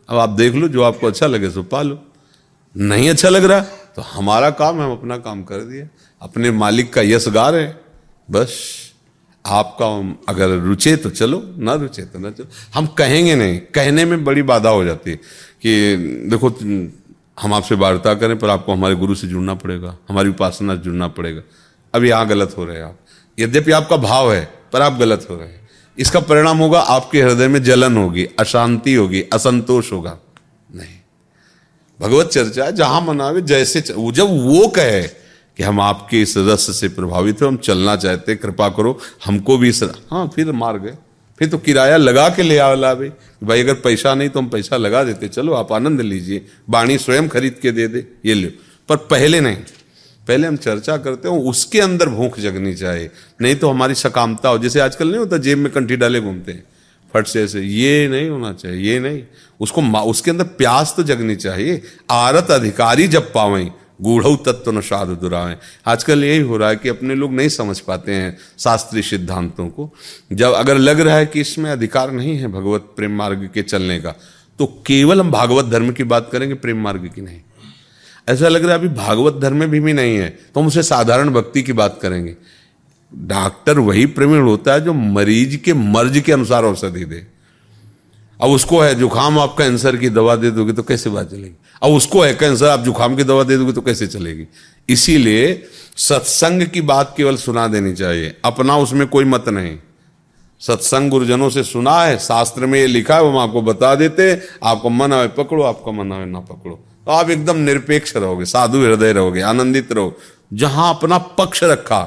अब 0.09 0.18
आप 0.18 0.28
देख 0.28 0.54
लो, 0.54 0.68
जो 0.68 0.83
आपको 0.83 1.06
अच्छा 1.06 1.26
लगे 1.26 1.50
सो 1.50 1.62
पालो 1.62 1.99
नहीं 2.75 3.11
अच्छा 3.11 3.28
लग 3.28 3.45
रहा 3.45 3.61
तो 3.97 4.02
हमारा 4.02 4.50
काम, 4.50 4.80
हम 4.80 4.92
अपना 4.92 5.16
काम 5.18 5.42
कर 5.42 5.61
दिया 5.61 5.88
अपने 6.23 6.50
मालिक 6.50 6.92
का 6.92 7.02
यश 7.02 7.28
गा 7.28 7.49
रहे 7.50 7.73
बस। 8.28 8.59
आपका 9.45 9.87
अगर 10.28 10.49
रुचे 10.59 10.97
तो 10.97 11.11
चलो, 11.11 11.42
ना 11.59 11.75
रुचे 11.75 12.02
तो 12.02 12.18
ना 12.18 12.30
चलो। 12.30 12.47
हम 12.75 12.87
कहेंगे 12.87 13.35
नहीं, 13.35 13.59
कहने 13.75 14.04
में 14.04 14.25
बड़ी 14.25 14.42
बाधा 14.42 14.71
हो 14.71 14.85
जाती 14.85 15.11
है 15.11 15.16
कि, 15.16 15.97
देखो, 16.30 16.49
हम 17.40 17.54
आपसे 17.54 17.75
वार्ता 17.75 18.14
करें, 18.14 18.38
पर 18.38 18.50
आपको 18.50 18.73
हमारे 18.73 18.95
गुरु 18.95 19.14
से 19.14 19.26
जुड़ना 19.26 19.54
पड़ेगा, 19.54 19.97
हमारी 20.09 20.28
उपासना 20.28 20.76
से 20.76 20.83
जुड़ना 20.83 21.09
पड़ेगा। 21.09 21.42
अब 21.95 22.04
यहाँ 22.04 22.26
गलत 22.26 22.54
हो 22.59 22.64
रहे 22.64 22.76
हैं 22.76 22.85
आप। 22.85 22.99
यद्यपि 23.38 23.73
आपका 23.73 23.97
भाव 23.97 24.33
है, 24.33 24.45
पर 24.73 24.83
आप 24.83 24.92
गलत 24.92 25.26
हो 25.30 25.37
रहे 25.37 25.49
हैं। 25.49 25.66
इसका 25.99 26.21
परिणाम 26.21 26.59
होगा 26.59 26.81
आपके 26.81 27.23
हृदय 27.23 27.49
में 27.49 27.62
जलन 27.62 27.97
होगी, 27.97 28.25
अशांति 28.38 28.95
होगी, 28.95 29.23
असंतोष 29.33 29.93
होगा। 29.93 30.19
नहीं। 30.75 30.97
भगवत 32.00 32.26
चर्चा 32.26 32.71
जहाँ 32.71 33.00
मनावे, 33.00 33.43
जैसे 33.43 33.81
जब 33.81 34.26
वो 34.47 34.69
कहे 34.69 35.03
कि 35.57 35.62
हम 35.62 35.81
आपके 35.81 36.23
इस 36.23 36.35
रस 36.37 36.81
से 36.81 36.88
प्रभावित 36.88 37.43
हो, 37.43 37.47
हम 37.47 37.57
चलना 37.57 37.97
चाहते 37.97 38.37
कृपा 38.37 38.69
करो, 38.69 38.99
हमको 39.25 39.59
भी 39.59 39.69
इस 39.69 39.83
हाँ 39.83 40.31
फिर 40.35 40.53
मार 40.53 40.79
गए। 40.79 40.97
फिर 41.38 41.49
तो 41.49 41.59
किराया 41.59 41.97
लगा 41.97 42.29
के 42.29 42.43
ले 42.43 42.59
भाई 42.59 43.11
भाई, 43.45 43.61
अगर 43.61 43.75
पैसा 43.75 44.15
नहीं 44.15 44.29
तो 44.29 44.41
हम 44.41 44.49
पैसा 44.49 44.76
लगा 44.76 45.03
देते, 45.05 45.29
चलो 45.29 45.55
आप 45.55 45.73
आनंद 45.73 46.00
लीजिए, 46.00 46.47
बाणी 46.71 46.99
स्वयं 46.99 47.29
खरीद 47.29 47.55
के 47.62 47.73
दे 47.73 47.88
दे, 47.88 48.07
ये 48.26 48.35
लो। 48.35 48.50
पर 48.88 48.97
पहले 48.97 49.41
नहीं। 49.41 49.57
पहले 50.28 50.47
हम 50.47 50.56
चर्चा 50.56 50.97
करते 50.97 51.28
हो, 51.28 51.38
उसके 51.40 51.80
अंदर 51.80 52.09
भूख 52.09 52.38
जगनी 52.40 52.75
चाहिए। 52.75 53.11
नहीं 53.40 53.56
तो 53.56 53.71
हमारी 53.71 53.95
सकामता 53.95 54.49
हो। 54.49 54.59
जैसे 54.59 54.80
आजकल 54.80 55.09
नहीं 55.09 55.18
होता, 55.18 55.38
जेब 55.38 55.59
में 55.59 55.73
कंठी 55.73 55.97
डाले 55.97 56.21
घूमते 56.21 56.52
हैं। 56.52 56.64
फट 57.14 57.26
से 57.26 57.42
ऐसे, 57.45 57.61
ये 57.61 58.09
नहीं 58.09 58.28
होना 58.28 58.52
चाहिए, 58.52 58.92
ये 58.92 59.00
नहीं। 59.00 59.23
उसको 59.61 59.83
उसके 59.83 60.30
अंदर 60.30 60.45
प्यास 60.45 60.95
तो 60.97 61.02
जगनी 61.02 61.37
चाहिए। 61.37 61.83
आरत 62.11 62.50
अधिकारी 62.50 63.09
जब 63.09 63.33
पावे, 63.33 63.71
गूढ़ 64.02 64.25
तत्व 64.47 64.71
न 64.73 64.80
साधु 64.80 65.14
दुरावे। 65.14 65.56
आजकल 65.87 66.25
यही 66.25 66.40
हो 66.40 66.56
रहा 66.56 66.68
है 66.68 66.76
कि 66.76 66.88
अपने 66.88 67.14
लोग 67.14 67.33
नहीं 67.33 67.49
समझ 67.49 67.78
पाते 67.80 68.12
हैं 68.12 68.37
शास्त्रीय 68.59 69.02
सिद्धांतों 69.02 69.68
को। 69.68 69.90
जब 70.33 70.52
अगर 70.52 70.78
लग 70.78 71.00
रहा 71.00 71.16
है 71.16 71.26
कि 71.26 71.40
इसमें 71.40 71.71
अधिकार 71.71 72.11
नहीं 72.12 72.37
है 72.37 72.49
भगवत 72.49 72.92
प्रेम 72.97 73.16
मार्ग 73.16 73.50
के 73.54 73.62
चलने 73.62 73.99
का 74.00 74.14
तो 74.59 74.66
केवल 74.87 75.21
हम 75.21 75.30
भागवत 75.30 75.64
धर्म 75.64 75.90
की 75.92 76.04
बात 76.04 76.28
करेंगे, 76.33 76.54
प्रेम 76.54 76.83
मार्ग 76.83 77.11
की 77.14 77.21
नहीं। 77.21 77.40
ऐसा 78.28 78.49
लग 78.49 78.62
रहा 78.62 78.73
है 78.73 78.78
अभी 78.78 78.88
भागवत 78.88 79.35
धर्म 79.35 79.56
में 79.56 79.71
भी, 79.71 79.80
भी 79.80 79.92
नहीं 79.92 80.16
है। 80.16 80.28
तो 80.54 80.61
हम 80.61 80.66
उसे 80.66 80.83
साधारण 80.83 81.30
भक्ति 81.30 81.62
की 81.62 81.73
बात 81.73 81.99
करेंगे। 82.02 82.37
डॉक्टर 83.14 83.78
वही 83.78 84.06
प्रवीण 84.06 84.42
होता 84.42 84.73
है 84.73 84.80
जो 84.80 84.92
मरीज़ 84.92 85.56
के 85.56 85.75
मर्ज 85.75 86.21
के 86.21 86.33
अनुसार 86.33 86.64
औषधि 86.64 87.04
दे। 87.04 87.26
अब 88.42 88.50
उसको 88.50 88.80
है 88.80 88.95
जुकाम 88.95 89.38
आप 89.38 89.54
कैंसर 89.59 89.97
की 89.97 90.09
दवा 90.09 90.37
दे 90.37 90.50
दोगे 90.50 90.73
तो 90.73 90.83
कैसे 90.83 91.11
बात 91.11 91.30
चलेगी? 91.30 91.56
अब 91.83 91.90
उसको 91.90 92.21
है 92.21 92.35
कैंसर 92.35 92.68
आप 92.68 92.80
जुकाम 92.80 93.16
की 93.16 93.25
दवा 93.25 93.42
दे 93.42 93.56
दोगे 93.56 93.73
तो 93.73 93.80
कैसे 93.80 94.06
चलेगी? 94.06 94.47
इसीलिए 94.88 95.64
सत्संग 95.97 96.62
की 96.62 96.80
बात 96.80 97.14
केवल 97.16 97.37
सुना 97.37 97.66
देनी 97.66 97.92
चाहिए। 97.95 98.37
अपना 98.45 98.76
उसमें 98.76 99.06
कोई 99.06 99.25
मत 99.25 99.49
नहीं। 99.49 99.78
सत्संग 100.61 101.11
गुरुजनों 101.11 101.50
से 101.50 101.62
सुना 101.62 102.02
है 102.02 102.18
शास्त्र 102.18 102.66
में 102.66 102.78
ये 102.80 102.87
लिखा 102.87 103.16
है 103.16 103.28
हम 103.28 103.38
आपको 103.38 103.62
बता 103.62 103.95
देते 103.95 104.42
आपको 104.64 104.90
मन 104.90 105.12
आवे 105.12 105.28
पकड़ो 105.28 105.62
आपका 105.62 105.92
मन 105.92 106.12
आवे 106.12 106.26
ना 106.26 106.40
पकड़ो। 106.40 106.85
आप 107.13 107.31
एकदम 107.31 107.57
निरपेक्ष 107.57 108.17
रहोगे, 108.17 108.45
साधु 108.45 108.79
हृदय 108.79 109.13
रहोगे, 109.13 109.41
आनंदित 109.41 109.93
रहो 109.93 110.19
जहाँ 110.53 110.95
अपना 110.95 111.19
पक्ष 111.19 111.65
रखा, 111.65 112.03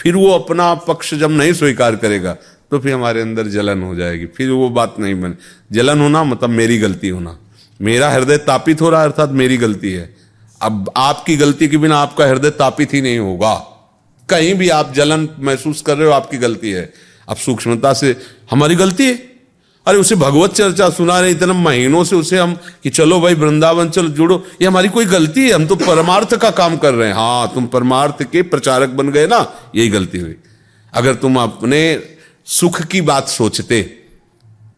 फिर 0.00 0.16
वो 0.16 0.30
अपना 0.30 0.74
पक्ष 0.74 1.14
जब 1.14 1.30
नहीं 1.30 1.52
स्वीकार 1.52 1.96
करेगा 1.96 2.36
तो 2.70 2.78
फिर 2.78 2.94
हमारे 2.94 3.20
अंदर 3.20 3.46
जलन 3.46 3.82
हो 3.82 3.94
जाएगी। 3.94 4.26
फिर 4.26 4.50
वो 4.50 4.68
बात 4.68 4.94
नहीं 4.98 5.14
बने। 5.20 5.34
जलन 5.72 6.00
होना 6.00 6.24
मतलब 6.24 6.50
मेरी 6.50 6.78
गलती 6.78 7.08
होना। 7.08 7.36
मेरा 7.80 8.10
हृदय 8.10 8.36
तापित 8.36 8.80
हो 8.80 8.90
रहा 8.90 9.00
है, 9.00 9.06
अर्थात 9.06 9.30
मेरी 9.30 9.56
गलती 9.56 9.92
है। 9.92 10.16
अब 10.62 10.92
आपकी 10.96 11.36
गलती 11.36 11.68
के 11.68 11.76
बिना 11.76 11.98
आपका 11.98 12.26
हृदय 12.26 12.50
तापित 12.50 12.94
ही 12.94 13.00
नहीं 13.00 13.18
होगा। 13.18 13.54
कहीं 14.28 14.54
भी 14.54 14.68
आप 14.68 14.92
जलन 14.94 15.28
महसूस 15.38 15.82
कर 15.82 15.96
रहे 15.96 16.06
हो, 16.06 16.12
आपकी 16.12 16.38
गलती 16.38 16.70
है। 16.70 16.92
अब 17.28 17.36
सूक्ष्मता 17.36 17.92
से, 17.92 18.16
हमारी 18.50 18.74
गलती 18.74 19.06
है? 19.06 19.31
अरे 19.86 19.98
उसे 19.98 20.14
भगवत 20.14 20.52
चर्चा 20.54 20.88
सुना 20.90 21.18
रहे, 21.20 21.30
इतने 21.30 21.52
महीनों 21.52 22.02
से 22.04 22.16
उसे 22.16 22.38
हम 22.38 22.54
कि 22.82 22.90
चलो 22.90 23.20
भाई 23.20 23.34
वृंदावन, 23.34 23.88
चलो 23.90 24.08
जुड़ो। 24.08 24.36
ये 24.62 24.66
हमारी 24.68 24.88
कोई 24.88 25.04
गलती 25.04 25.40
है, 25.40 25.52
हम 25.52 25.66
तो 25.66 25.76
परमार्थ 25.76 26.34
का 26.36 26.50
काम 26.50 26.76
कर 26.76 26.94
रहे 26.94 27.08
हैं। 27.08 27.14
हाँ 27.14 27.50
तुम 27.54 27.66
परमार्थ 27.66 28.22
के 28.22 28.42
प्रचारक 28.42 28.88
बन 28.88 29.10
गए 29.10 29.26
ना, 29.26 29.70
यही 29.74 29.88
गलती 29.88 30.18
हुई। 30.18 30.36
अगर 30.92 31.14
तुम 31.14 31.36
अपने 31.36 32.02
सुख 32.46 32.82
की 32.82 33.00
बात 33.00 33.28
सोचते 33.28 33.82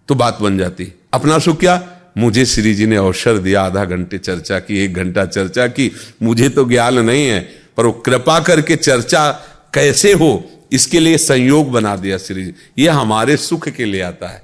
तो 0.09 0.15
बात 0.15 0.39
बन 0.41 0.59
जाती। 0.59 0.93
अपना 1.15 1.39
सुख 1.39 1.59
क्या? 1.61 1.83
मुझे 2.19 2.45
श्री 2.47 2.75
जी 2.75 2.87
ने 2.87 2.97
अवसर 2.97 3.39
दिया, 3.39 3.63
आधा 3.63 3.85
घंटे 3.85 4.19
चर्चा 4.19 4.59
की, 4.59 4.79
एक 4.79 4.95
घंटा 4.95 5.25
चर्चा 5.27 5.67
की। 5.67 5.91
मुझे 6.23 6.49
तो 6.49 6.65
ज्ञान 6.65 6.99
नहीं 6.99 7.27
है, 7.27 7.41
पर 7.77 7.87
वो 7.87 7.93
कृपा 7.93 8.39
करके 8.41 8.77
चर्चा 8.77 9.31
कैसे 9.75 10.13
हो, 10.13 10.45
इसके 10.73 11.01
लिए 11.01 11.19
संयोग 11.19 11.71
बना 11.71 11.97
दिया 11.97 12.19
श्री 12.19 12.45
जी। 12.45 12.55
ये 12.79 12.89
हमारे 12.89 13.37
सुख 13.37 13.69
के 13.69 13.85
लिए 13.85 14.01
आता 14.01 14.29
है। 14.29 14.43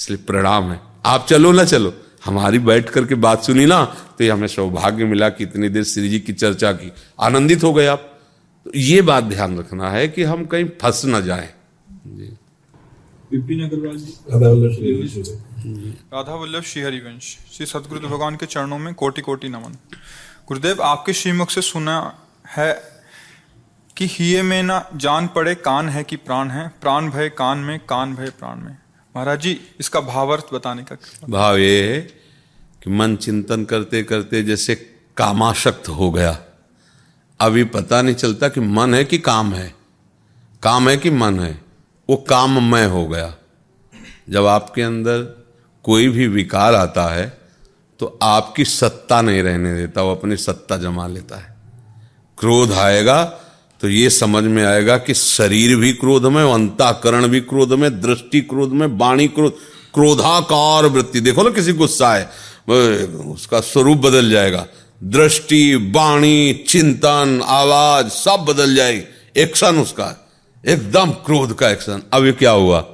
इसलिए 0.00 0.18
प्रणाम 0.26 0.70
है। 0.72 0.80
आप 1.06 1.26
चलो 1.28 1.52
ना 1.52 1.64
चलो। 1.64 1.92
हमारी 2.24 2.58
बैठ 2.58 2.88
करके 2.90 3.14
बात 3.14 3.42
सुनी 3.42 3.66
ना 3.66 3.84
तो 4.18 4.24
ये 4.24 4.30
हमें 4.30 4.46
सौभाग्य 4.48 5.04
मिला 5.04 5.28
कि 5.28 5.44
इतनी 5.44 5.68
देर 5.68 5.84
श्री 5.84 6.08
जी 6.08 6.20
की 6.20 6.32
चर्चा 6.32 6.72
की। 6.72 6.92
आनंदित 7.20 7.62
हो 7.64 7.72
गए 7.72 7.86
आप। 7.86 8.20
तो 8.64 8.70
ये 8.76 9.02
बात 9.02 9.24
ध्यान 9.24 9.58
रखना 9.58 9.90
है 9.90 10.08
कि 10.08 10.22
हम 10.22 10.44
कहीं 10.44 10.64
फंस 10.82 11.04
ना 11.04 11.20
जाए। 11.20 11.54
जी। 12.06 12.36
अग्रवाल 13.62 13.96
जी। 13.96 15.90
राधा 16.14 16.34
वल्लभ 16.34 16.62
श्री 16.62 16.82
हरिवंश 16.82 17.36
श्री 17.52 17.66
सदगुरु 17.66 18.08
भगवान 18.08 18.36
के 18.36 18.46
चरणों 18.46 18.78
में 18.78 18.92
कोटि 18.94 19.22
कोटि 19.22 19.48
नमन। 19.48 19.76
गुरुदेव 20.48 20.82
आपके 20.82 21.12
श्रीमुख 21.12 21.50
से 21.50 21.62
सुना 21.62 21.96
है 22.46 22.72
कि 23.96 24.06
हिये 24.06 24.42
में 24.42 24.62
ना 24.62 24.90
जान 24.96 25.26
पड़े 25.26 25.54
कान 25.54 25.88
है 25.88 26.04
कि 26.04 26.16
प्राण 26.16 26.48
है। 26.48 26.68
प्राण 26.80 27.10
भय 27.10 27.28
कान 27.28 27.58
में 27.58 27.78
कान 27.78 28.14
भय 28.14 28.30
प्राण 28.38 28.56
में। 28.56 28.76
महाराज 29.20 29.40
जी, 29.40 29.60
इसका 29.80 30.00
भावार्थ 30.00 30.46
बताने 30.54 30.82
का 30.82 30.96
भाव 31.28 31.56
ये 31.56 31.82
है 31.84 32.00
कि 32.82 32.90
मन 32.90 33.16
चिंतन 33.16 33.64
करते 33.64 34.02
करते 34.02 34.42
जैसे 34.42 34.74
कामाशक्त 35.16 35.88
हो 35.88 36.10
गया। 36.10 36.38
अभी 37.40 37.64
पता 37.64 38.00
नहीं 38.02 38.14
चलता 38.14 38.48
कि 38.48 38.60
मन 38.60 38.94
है 38.94 39.04
कि 39.04 39.18
काम 39.18 39.52
है। 39.54 39.74
काम 40.62 40.88
है 40.88 40.96
कि 40.96 41.10
मन 41.10 41.40
है। 41.40 41.60
वो 42.08 42.16
काम 42.28 42.62
मैं 42.72 42.86
हो 42.86 43.06
गया। 43.08 43.34
जब 44.30 44.46
आपके 44.46 44.82
अंदर 44.82 45.20
कोई 45.84 46.08
भी 46.08 46.28
विकार 46.28 46.74
आता 46.74 47.06
है 47.08 47.28
तो 48.00 48.18
आपकी 48.22 48.64
सत्ता 48.64 49.20
नहीं 49.22 49.42
रहने 49.42 49.74
देता, 49.74 50.02
वो 50.02 50.14
अपनी 50.14 50.36
सत्ता 50.36 50.76
जमा 50.76 51.06
लेता 51.06 51.36
है। 51.36 51.56
क्रोध 52.38 52.72
आएगा 52.72 53.24
तो 53.80 53.88
ये 53.88 54.10
समझ 54.10 54.44
में 54.44 54.64
आएगा 54.64 54.98
कि 54.98 55.14
शरीर 55.14 55.76
भी 55.76 55.92
क्रोध 55.92 56.26
में, 56.26 56.42
अंताकरण 56.44 57.26
भी 57.26 57.40
क्रोध 57.40 57.72
में, 57.72 58.00
दृष्टि 58.00 58.40
क्रोध 58.40 58.70
में, 58.70 58.86
वाणी 58.86 59.28
क्रोध, 59.28 59.52
क्रोधाकार 59.94 60.86
वृत्ति। 60.86 61.20
देखो 61.20 61.42
ना 61.42 61.50
किसी 61.50 61.72
गुस्सा 61.72 62.14
है 62.14 62.30
उसका 63.06 63.60
स्वरूप 63.60 63.98
बदल 63.98 64.30
जाएगा। 64.30 64.66
दृष्टि, 65.02 65.74
वाणी, 65.74 66.64
चिंतन, 66.68 67.42
आवाज़ 67.44 68.08
सब 68.08 68.44
बदल 68.48 68.74
जाएगी। 68.74 69.02
एक्शन 69.40 69.78
उसका, 69.78 70.30
एकदम 70.68 71.10
क्रोध 71.10 71.54
का 71.54 71.70
एक्शन 71.70 72.02
अब 72.12 72.26
ये 72.26 72.32
क्या 72.32 72.50
हुआ? 72.50 72.86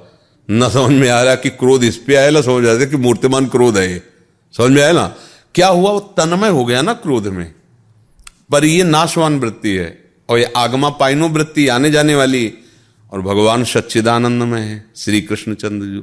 न 0.51 0.69
समझ 0.69 0.93
में 0.93 1.11
आ 1.11 1.23
रहा 1.23 1.35
कि 1.35 1.51
क्रोध 1.51 1.85
इस 1.85 1.97
पे 1.97 2.15
आया, 2.15 2.31
ना 2.31 2.41
समझ 2.41 2.69
आ 2.69 2.73
रहा 2.73 2.85
कि 2.85 2.97
मूर्तिमान 2.97 3.47
क्रोध 3.47 3.77
है 3.77 3.93
ये। 3.93 4.03
समझ 4.57 4.71
में 4.71 4.83
आया 4.83 4.93
ना? 4.93 5.15
क्या 5.55 5.69
हुआ? 5.69 5.91
वो 5.91 6.01
तन्मय 6.01 6.49
हो 6.49 6.65
गया 6.65 6.83
ना 6.83 6.93
क्रोध 6.93 7.27
में। 7.27 7.55
पर 8.53 8.65
ये 8.65 8.85
नाशवान 8.85 9.41
वृत्ति 9.41 9.71
है। 9.71 10.06
और 10.29 10.39
ये 10.39 10.53
आगमा 10.57 10.91
पाइनो 10.91 11.29
वृत्ति 11.29 11.69
आने 11.69 11.91
जाने 11.91 12.15
वाली 12.15 12.55
और 13.13 13.21
भगवान 13.21 13.65
सच्चिदानंद 13.65 14.43
में 14.43 14.63
है, 14.63 14.91
श्री 14.97 15.21
कृष्णचंद्र 15.21 15.87
जी। 15.87 16.03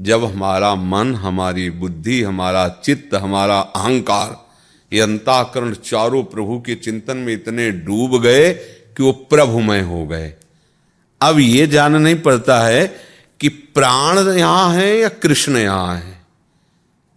जब 0.00 0.24
हमारा 0.24 0.74
मन, 0.74 1.14
हमारी 1.14 1.70
बुद्धि, 1.70 2.22
हमारा 2.22 2.68
चित्त, 2.68 3.14
हमारा 3.14 3.60
अहंकार, 3.60 4.48
ये 4.92 5.00
अंताकरण 5.00 5.74
चारों 5.74 6.24
प्रभु 6.24 6.60
के 6.66 6.74
चिंतन 6.74 7.16
में 7.16 7.34
इतने 7.34 7.70
डूब 7.70 8.22
गए 8.22 8.54
कि 8.96 9.02
वो 9.02 9.12
प्रभुमय 9.12 9.80
हो 9.80 10.06
गए। 10.06 10.34
अब 11.22 11.38
ये 11.38 11.66
जान 11.66 11.96
नहीं 11.96 12.16
पड़ता 12.16 12.60
है 12.60 12.96
कि 13.40 13.48
प्राण 13.48 14.18
यहाँ 14.38 14.74
है 14.74 14.98
या 14.98 15.08
कृष्ण 15.08 15.56
यहाँ 15.56 15.96
है। 15.96 16.22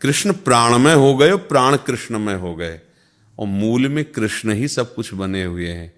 कृष्ण 0.02 0.34
प्राणमय 0.34 0.94
हो 0.94 1.18
गए 1.18 1.32
और 1.32 1.38
प्राण 1.38 1.76
कृष्णमय 1.76 2.34
हो 2.34 2.56
गए। 2.56 2.80
और 3.40 3.48
मूल 3.48 3.88
में 3.88 4.06
कृष्ण 4.06 4.52
ही 4.52 4.68
सब 4.68 4.96
कुछ 4.96 5.14
बने 5.14 5.44
हुए 5.44 5.68
हैं। 5.68 5.94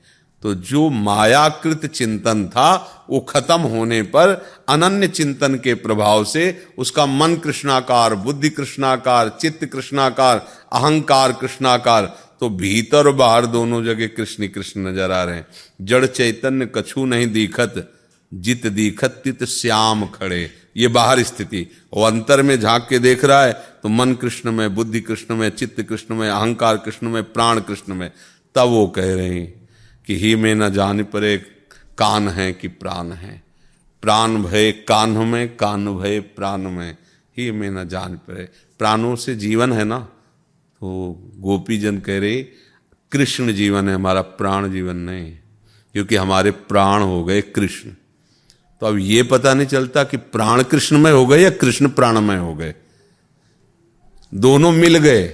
तो 0.45 0.53
जो 0.55 0.89
मायाकृत 0.89 1.85
चिंतन 1.87 2.45
था, 2.47 3.05
वो 3.09 3.19
खत्म 3.19 3.61
होने 3.61 4.01
पर 4.05 4.33
अनन्य 4.69 5.07
चिंतन 5.09 5.55
के 5.55 5.73
प्रभाव 5.75 6.23
से 6.23 6.43
उसका 6.77 7.05
मन 7.05 7.35
कृष्णाकार, 7.35 8.15
बुद्धि 8.15 8.49
कृष्णाकार, 8.49 9.29
चित्त 9.41 9.65
कृष्णाकार, 9.65 10.45
अहंकार 10.73 11.31
कृष्णाकार 11.31 12.05
तो 12.39 12.49
भीतर 12.51 13.07
और 13.07 13.13
बाहर 13.13 13.45
दोनों 13.47 13.83
जगह 13.85 14.07
कृष्ण 14.07 14.47
कृष्ण 14.47 14.87
नज़र 14.87 15.11
आ 15.11 15.23
रहे 15.23 15.35
हैं। 15.35 15.47
जड़ 15.81 16.05
चैतन्य 16.05 16.69
कछु 16.75 17.05
नहीं 17.05 17.27
दिखत, 17.31 17.83
जित 18.31 18.67
दिखत 18.67 19.21
तित 19.23 19.43
श्याम 19.49 20.05
खड़े। 20.11 20.49
ये 20.77 20.87
बाहर 20.89 21.23
स्थिति। 21.23 21.67
वो 21.93 22.03
अंतर 22.03 22.41
में 22.41 22.59
झाँक 22.59 22.87
के 22.89 22.99
देख 22.99 23.25
रहा 23.25 23.43
है 23.43 23.53
तो 23.83 23.89
मन 23.89 24.13
कृष्ण 24.13 24.51
में, 24.51 24.75
बुद्धि 24.75 25.01
कृष्ण 25.01 25.35
में, 25.35 25.49
चित्त 25.49 25.81
कृष्ण 25.81 26.15
में, 26.15 26.29
अहंकार 26.29 26.77
कृष्ण 26.77 27.09
में, 27.09 27.23
प्राण 27.25 27.59
कृष्ण 27.61 27.95
में, 27.95 28.09
तब 28.55 28.67
वो 28.69 28.87
कह 28.87 29.13
रहे 29.13 29.29
हैं 29.29 29.64
कि 30.07 30.19
ही 30.19 30.35
में 30.35 30.55
न 30.55 30.69
जान 30.69 31.03
परे 31.03 31.37
कान 31.97 32.29
है 32.29 32.53
कि 32.53 32.67
प्राण 32.67 33.11
है। 33.11 33.43
प्राण 34.01 34.43
भय 34.43 34.71
कान 34.71 35.09
में, 35.09 35.57
कान 35.57 35.97
भय 35.97 36.19
प्राण 36.19 36.57
में, 36.57 36.97
ही 37.37 37.51
में 37.51 37.71
न 37.71 37.87
जान 37.87 38.15
परे 38.15 38.49
प्राणों 38.79 39.15
से 39.15 39.35
जीवन 39.35 39.73
है 39.73 39.83
ना? 39.83 39.99
तो 40.81 41.19
गोपी 41.35 41.77
जन 41.77 41.97
कह 41.99 42.19
रहे, 42.19 42.43
कृष्ण 43.11 43.53
जीवन 43.53 43.89
है, 43.89 43.95
हमारा 43.95 44.21
प्राण 44.21 44.71
जीवन 44.71 44.95
नहीं। 44.95 45.37
क्योंकि 45.93 46.15
हमारे 46.15 46.51
प्राण 46.51 47.01
हो 47.01 47.23
गए 47.23 47.41
कृष्ण। 47.41 47.89
तो 48.79 48.85
अब 48.85 48.97
ये 48.97 49.23
पता 49.23 49.53
नहीं 49.53 49.67
चलता 49.67 50.03
कि 50.03 50.17
प्राण 50.17 50.63
कृष्णमय 50.63 51.11
हो 51.11 51.27
गए 51.27 51.41
या 51.41 51.49
कृष्ण 51.49 51.89
प्राणमय 51.89 52.37
हो 52.37 52.55
गए। 52.55 52.75
दोनों 54.33 54.71
मिल 54.71 54.97
गए। 54.97 55.27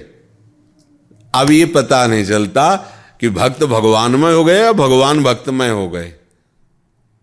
अब 1.34 1.50
ये 1.50 1.66
पता 1.66 2.06
नहीं 2.06 2.24
चलता 2.24 2.88
कि 3.22 3.28
भक्त 3.28 3.64
भगवानमय 3.64 4.32
हो 4.32 4.44
गए 4.44 4.58
या 4.58 4.72
भगवान 4.72 5.22
भक्तमय 5.22 5.68
हो 5.68 5.88
गए? 5.88 6.14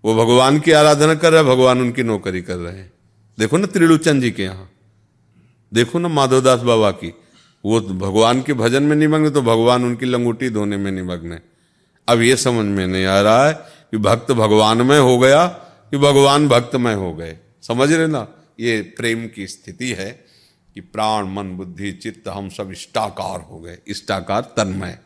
वो 0.05 0.15
भगवान 0.15 0.59
की 0.59 0.71
आराधना 0.71 1.15
कर 1.15 1.33
रहे 1.33 1.43
भगवान 1.43 1.81
उनकी 1.81 2.03
नौकरी 2.03 2.41
कर 2.41 2.55
रहे 2.55 2.77
हैं। 2.77 2.91
देखो 3.39 3.57
ना 3.57 3.67
त्रिलोचन 3.67 4.21
जी 4.21 4.31
के 4.31 4.43
यहाँ। 4.43 4.71
देखो 5.73 5.99
ना 5.99 6.07
माधवदास 6.07 6.59
बाबा 6.59 6.91
की। 6.91 7.13
वो 7.65 7.81
भगवान 7.81 8.41
के 8.41 8.53
भजन 8.53 8.83
में 8.83 8.95
निमग्न 8.95 9.29
तो 9.29 9.41
भगवान 9.41 9.83
उनकी 9.83 10.05
लंगूटी 10.05 10.49
धोने 10.49 10.77
में 10.77 10.91
निमग्न 10.91 11.39
अब 12.07 12.21
ये 12.21 12.35
समझ 12.35 12.65
में 12.65 12.87
नहीं 12.87 13.05
आ 13.05 13.21
रहा 13.21 13.47
है 13.47 13.53
कि 13.91 13.97
भक्त 13.97 14.31
भगवान 14.31 14.81
में 14.81 14.99
हो 14.99 15.17
गया 15.17 15.45
कि 15.91 15.97
भगवान 15.97 16.47
भक्तमय 16.47 16.93
हो 16.93 17.13
गए। 17.13 17.37
समझ 17.61 17.91
रहे 17.91 18.07
ना? 18.07 18.27
ये 18.59 18.81
प्रेम 18.81 19.29
की 19.35 19.47
स्थिति 19.47 19.89
है 19.89 20.25
कि 20.73 20.81
प्राण, 20.81 21.25
मन, 21.25 21.49
बुद्धि, 21.49 21.91
चित्त 21.91 22.27
हम 22.27 22.49
सब 22.49 22.71
इष्टाकार 22.71 23.47
हो 23.51 23.59
गए। 23.59 23.77
इष्टाकार 23.87 24.41
तन्मय। 24.41 24.99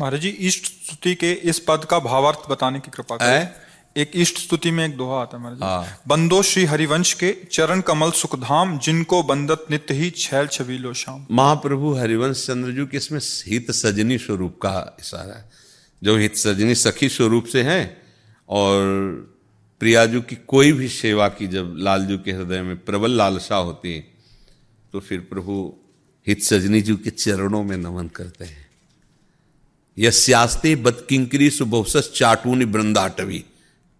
महाराज 0.00 0.20
जी 0.20 0.28
इष्ट 0.28 0.64
स्तुति 0.64 1.14
के 1.14 1.32
इस 1.50 1.58
पद 1.58 1.84
का 1.84 1.98
भावार्थ 1.98 2.50
बताने 2.50 2.80
की 2.80 2.90
कृपा 2.90 3.16
करें। 3.16 3.48
एक 3.96 4.10
इष्ट 4.14 4.38
स्तुति 4.38 4.70
में 4.70 4.84
एक 4.84 4.96
दोहा 4.96 5.20
आता 5.20 5.36
है 5.36 5.42
महाराज 5.42 5.62
हाँ। 5.62 6.02
बंदो 6.08 6.42
श्री 6.42 6.64
हरिवंश 6.64 7.12
के 7.12 7.30
चरण 7.52 7.80
कमल 7.80 8.10
सुखधाम 8.10 8.78
जिनको 8.78 9.22
बंदत 9.22 9.64
नित्य 9.70 9.94
ही 9.94 10.10
छैल 10.10 10.46
छबीलो 10.46 10.92
शाम। 10.92 11.26
महाप्रभु 11.30 11.92
हरिवंश 11.94 12.46
चंद्र 12.46 12.72
जी 12.72 12.86
के 12.86 12.96
इसमें 12.96 13.20
हित 13.46 13.70
सजनी 13.70 14.18
स्वरूप 14.18 14.58
का 14.62 14.96
इशारा 15.00 15.34
है? 15.34 15.50
जो 16.02 16.16
हित 16.16 16.36
सजनी 16.36 16.74
सखी 16.74 17.08
स्वरूप 17.08 17.44
से 17.44 17.62
हैं 17.62 18.02
और 18.48 18.84
प्रियाजू 19.80 20.20
की 20.20 20.36
कोई 20.46 20.72
भी 20.72 20.88
सेवा 20.88 21.28
की 21.28 21.46
जब 21.46 21.74
लालजू 21.78 22.18
के 22.18 22.32
हृदय 22.32 22.62
में 22.62 22.76
प्रबल 22.84 23.10
लालसा 23.10 23.56
होती 23.56 23.94
है 23.94 24.06
तो 24.92 25.00
फिर 25.00 25.20
प्रभु 25.20 25.74
हित 26.26 26.42
सजनी 26.42 26.80
जी 26.82 26.96
के 26.96 27.10
चरणों 27.10 27.64
में 27.64 27.76
नमन 27.76 28.08
करते 28.08 28.44
हैं। 28.44 28.67
यस्यास्ते 29.98 30.76
बदकिंकरी 30.76 31.50
सुबोसस 31.50 32.12
चाटून 32.14 32.64
वृंदाटवी 32.64 33.44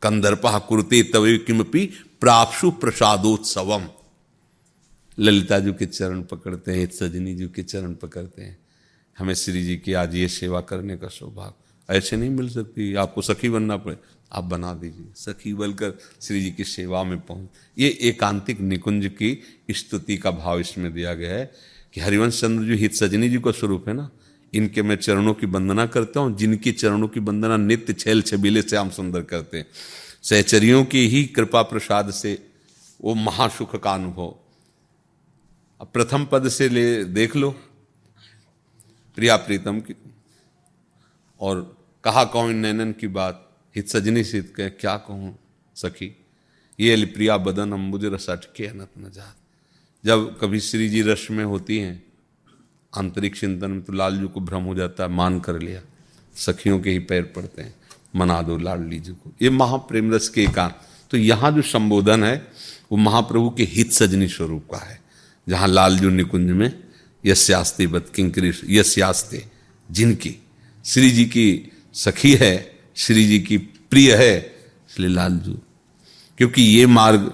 कंदर्पा 0.03 0.59
कुरते 0.59 1.03
तवे 1.03 1.39
किमपि 1.39 1.91
प्राप्सु 2.21 2.71
प्रसादोत्सवम। 2.71 3.89
ललिता 5.19 5.59
जी 5.59 5.73
के 5.73 5.87
चरण 5.87 6.23
पकड़ते 6.23 6.73
हैं, 6.73 6.91
सजनी 6.91 7.35
जी 7.35 7.47
के 7.47 7.63
चरण 7.63 7.95
पकड़ते 7.95 8.43
हैं। 8.43 8.59
हमें 9.19 9.35
श्री 9.35 9.65
जी 9.65 9.77
की 9.77 9.93
आज 9.93 10.15
ये 10.15 10.29
सेवा 10.29 10.61
करने 10.61 10.97
का 10.97 11.09
सौभाग्य। 11.09 11.97
ऐसे 11.97 12.17
नहीं 12.17 12.31
मिल 12.31 12.49
सकती, 12.49 12.95
आपको 12.95 13.23
सखी 13.23 13.49
बनना 13.49 13.77
पड़े। 13.77 13.97
आप 14.33 14.45
बना 14.45 14.75
दीजिए। 14.75 15.07
सखी 15.17 15.55
बनकर 15.55 15.99
श्री 16.23 16.41
जी 16.41 16.51
की 16.51 16.65
सेवा 16.65 17.05
में 17.05 17.21
पहुँच। 17.21 17.49
ये 17.79 17.99
एकांतिक 18.03 18.61
निकुंज 18.61 19.07
की 19.07 19.43
स्तुति 19.71 20.17
का 20.17 20.31
भाव 20.31 20.61
इसमें 20.61 20.93
दिया 20.93 21.15
गया 21.15 21.35
है 21.35 21.53
कि 21.93 22.01
हरिवंश 22.01 22.41
चंद्र 22.41 22.65
जी 22.65 22.75
हित 22.75 22.95
सजनी 22.95 23.29
जी 23.29 23.39
का 23.39 23.51
स्वरूप 23.51 23.89
है 23.89 23.95
ना? 23.95 24.11
इनके 24.53 24.83
मैं 24.83 24.97
चरणों 24.97 25.35
की 25.35 25.47
वंदना 25.47 25.87
करता 25.87 26.21
हूँ, 26.21 26.37
जिनकी 26.37 26.73
चरणों 26.73 27.09
की 27.09 27.21
वंदना 27.21 27.57
नित्य 27.57 27.93
छेल 27.93 28.23
छबीले 28.23 28.63
से 28.63 28.77
आम 28.77 28.91
सुंदर 28.91 29.23
करते 29.23 29.59
हैं। 29.59 29.67
सहचरियों 30.23 30.85
की 30.85 31.07
ही 31.09 31.25
कृपा 31.25 31.63
प्रसाद 31.63 32.11
से 32.11 32.39
वो 33.01 33.15
महासुख 33.15 33.77
का 33.83 33.93
अनुभव। 33.93 34.35
अब 35.81 35.91
प्रथम 35.93 36.25
पद 36.25 36.49
से 36.49 36.69
ले, 36.69 37.05
देख 37.05 37.37
लो। 37.37 37.51
प्रिया 39.17 39.37
प्रीतम 39.37 39.81
की, 39.81 39.95
और 41.41 41.77
कहा 42.05 42.25
कौन 42.25 42.55
नैनन 42.55 42.93
की 42.93 43.09
बात? 43.09 43.45
हित 43.77 43.89
सजनी 43.89 44.25
से 44.25 44.43
कह, 44.43 44.69
क्या 44.69 44.97
कहूँ 44.97 45.37
सखी? 45.77 46.15
ये 46.79 47.05
प्रिया 47.05 47.37
बदन 47.37 47.73
अम्बुज 47.73 48.05
रस 48.05 48.31
अटके 48.31 48.67
अनत 48.67 48.91
न 48.99 49.11
जात। 49.11 49.37
जब 50.05 50.39
कभी 50.41 50.61
श्री 50.61 50.89
जी 50.89 51.03
रस 51.03 51.27
में 51.31 51.45
होती 51.45 51.79
हैं 51.79 52.03
आंतरिक 52.99 53.37
चिंतन 53.37 53.71
में 53.71 53.81
तो 53.83 53.93
लालजू 53.93 54.29
को 54.29 54.41
भ्रम 54.41 54.63
हो 54.63 54.75
जाता 54.75 55.03
है, 55.03 55.11
मान 55.11 55.41
कर 55.41 55.59
लिया। 55.59 55.81
सखियों 56.35 56.79
के 56.81 56.91
ही 56.91 56.99
पैर 57.01 57.23
पड़ते 57.37 57.63
हैं, 57.63 57.75
मना 58.17 58.41
दो 58.43 58.57
लाडली 58.59 58.99
जी 58.99 59.13
को। 59.13 59.33
ये 59.43 59.51
महाप्रेम 59.51 60.13
रस 60.15 60.29
के 60.29 60.47
कारण 60.49 60.73
तो 61.11 61.17
यहाँ 61.17 61.51
जो 61.53 61.63
संबोधन 61.63 62.25
है, 62.25 62.37
वो 62.93 62.97
महाप्रभु 62.99 63.51
के 63.51 63.65
हित 63.65 63.93
सजनी 63.93 64.29
स्वरूप 64.29 64.65
का 64.73 64.79
है। 64.79 65.01
जहाँ 65.47 65.69
लालजू 65.69 66.11
निकुंज 66.11 66.51
में, 66.51 66.73
यस्यास्ते 67.25 67.87
बद 67.87 68.09
किंकरी 68.15 68.53
यस्यास्ते 68.69 69.45
जिनकी, 69.89 70.35
श्री 70.85 71.11
जी 71.11 71.25
की 71.27 71.73
सखी 71.95 72.35
है, 72.35 72.55
श्री 72.97 73.25
जी 73.25 73.39
की 73.41 73.59
प्रिय 73.59 74.15
है, 74.15 74.37
इसलिए 74.91 75.09
लालजू। 75.09 75.57
क्योंकि 76.39 76.63
ये 76.63 76.87
मार्ग, 76.87 77.33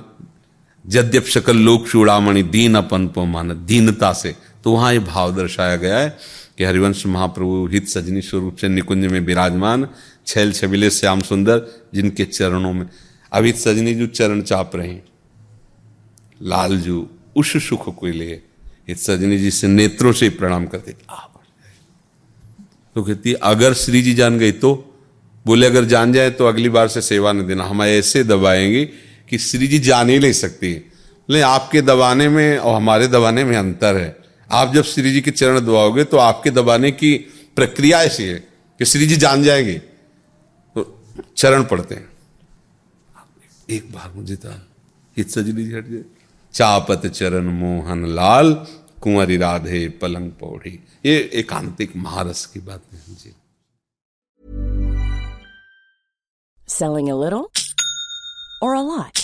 यद्यप 0.85 1.27
शकल 1.27 1.57
लोक 1.59 1.89
चूड़ामणि 1.89 2.43
दीन 2.45 2.75
अपन 2.75 3.07
पो 3.09 3.27
दीनता 3.55 4.13
से 4.13 4.35
तो 4.65 4.73
वहाँ 4.73 4.93
ये 4.93 4.99
भाव 4.99 5.35
दर्शाया 5.37 5.77
गया 5.77 5.99
है 5.99 6.17
कि 6.59 6.65
हरिवंश 6.65 7.07
महाप्रभु 7.07 7.69
हित 7.73 7.89
सजनी 7.89 8.21
स्वरूप 8.23 8.57
से 8.57 8.69
निकुंज 8.69 9.07
में 9.07 9.21
विराजमान, 9.21 9.89
छैल 10.27 10.53
छबिले 10.53 10.91
श्याम 10.91 11.23
सुंदर, 11.23 11.63
जिनके 11.95 12.25
चरणों 12.25 12.73
में। 12.73 12.89
अभी 13.33 13.53
सजनी 13.53 13.95
जो 13.95 14.07
चरण 14.07 14.43
चाप 14.43 14.77
रहे 14.77 14.89
हैं 14.89 15.05
लालजू 16.43 17.09
उस 17.37 17.69
सुख 17.69 17.95
को 17.95 18.07
ले, 18.07 18.41
हित 18.89 18.99
सजनी 18.99 19.39
जी 19.39 19.51
से 19.51 19.69
नेत्रों 19.69 20.13
से 20.13 20.31
प्रणाम 20.31 20.67
करते 20.67 20.93
तो 22.97 23.03
कहती 23.03 23.33
अगर 23.33 23.75
श्री 23.75 24.03
जी 24.03 24.15
जान 24.15 24.39
गई 24.39 24.53
तो? 24.53 24.97
बोले, 25.47 25.67
अगर 25.67 25.85
जान 25.85 26.13
जाए 26.13 26.31
तो 26.31 26.47
अगली 26.47 26.69
बार 26.69 26.89
से 26.89 27.01
सेवा 27.03 27.33
न 27.33 27.47
देना। 27.47 27.65
हम 27.65 27.83
ऐसे 27.83 28.25
दबाएँगे 28.25 28.85
कि 29.29 29.39
श्री 29.39 29.67
जी 29.67 29.79
जान 29.79 30.09
ही 30.09 30.19
नहीं 30.19 30.33
सकती। 30.33 30.75
बोले, 30.75 31.41
आपके 31.41 31.83
दबाने 31.83 32.29
में 32.29 32.59
और 32.59 32.75
हमारे 32.75 33.09
दबाने 33.09 33.45
में 33.45 33.57
अंतर 33.57 33.97
है। 33.97 34.24
आप 34.51 34.75
जब 34.75 34.83
श्री 34.83 35.13
जी 35.13 35.21
के 35.21 35.31
चरण 35.31 35.61
दबाओगे 35.61 36.05
तो 36.05 36.17
आपके 36.17 36.51
दबाने 36.51 36.93
की 36.93 37.17
प्रक्रिया 37.57 38.03
ऐसी 38.03 38.23
है 38.23 38.35
कि 38.79 38.85
श्री 38.85 39.07
जी 39.07 39.17
जान 39.17 39.43
जाएँगे। 39.43 39.79
तो 40.75 41.05
चरण 41.37 41.65
पढ़ते 41.65 41.95
हैं। 41.95 42.13
एक 43.71 43.93
बार 43.93 44.13
मुझे 44.17 44.37
था 44.37 44.69
हित 45.17 45.31
सजली 45.31 45.65
जी 45.65 45.75
हट 45.75 45.87
जाए 45.87 46.05
चापत 46.53 47.07
चरण 47.07 47.45
मोहन 47.45 48.07
लाल 48.07 48.67
कुंवरी 49.03 49.37
राधे 49.37 49.89
पलंग 49.89 50.31
पौड़ी। 50.31 50.85
ये 51.07 51.31
एकांतिक 51.35 51.97
महारस 51.97 52.47
की 52.47 52.61
बात 52.61 52.83
है 52.93 53.01
जी 53.09 53.35
Selling 56.69 57.09
a 57.11 57.15
little 57.15 57.51
or 58.63 58.75
a 58.75 58.81
lot? 58.81 59.24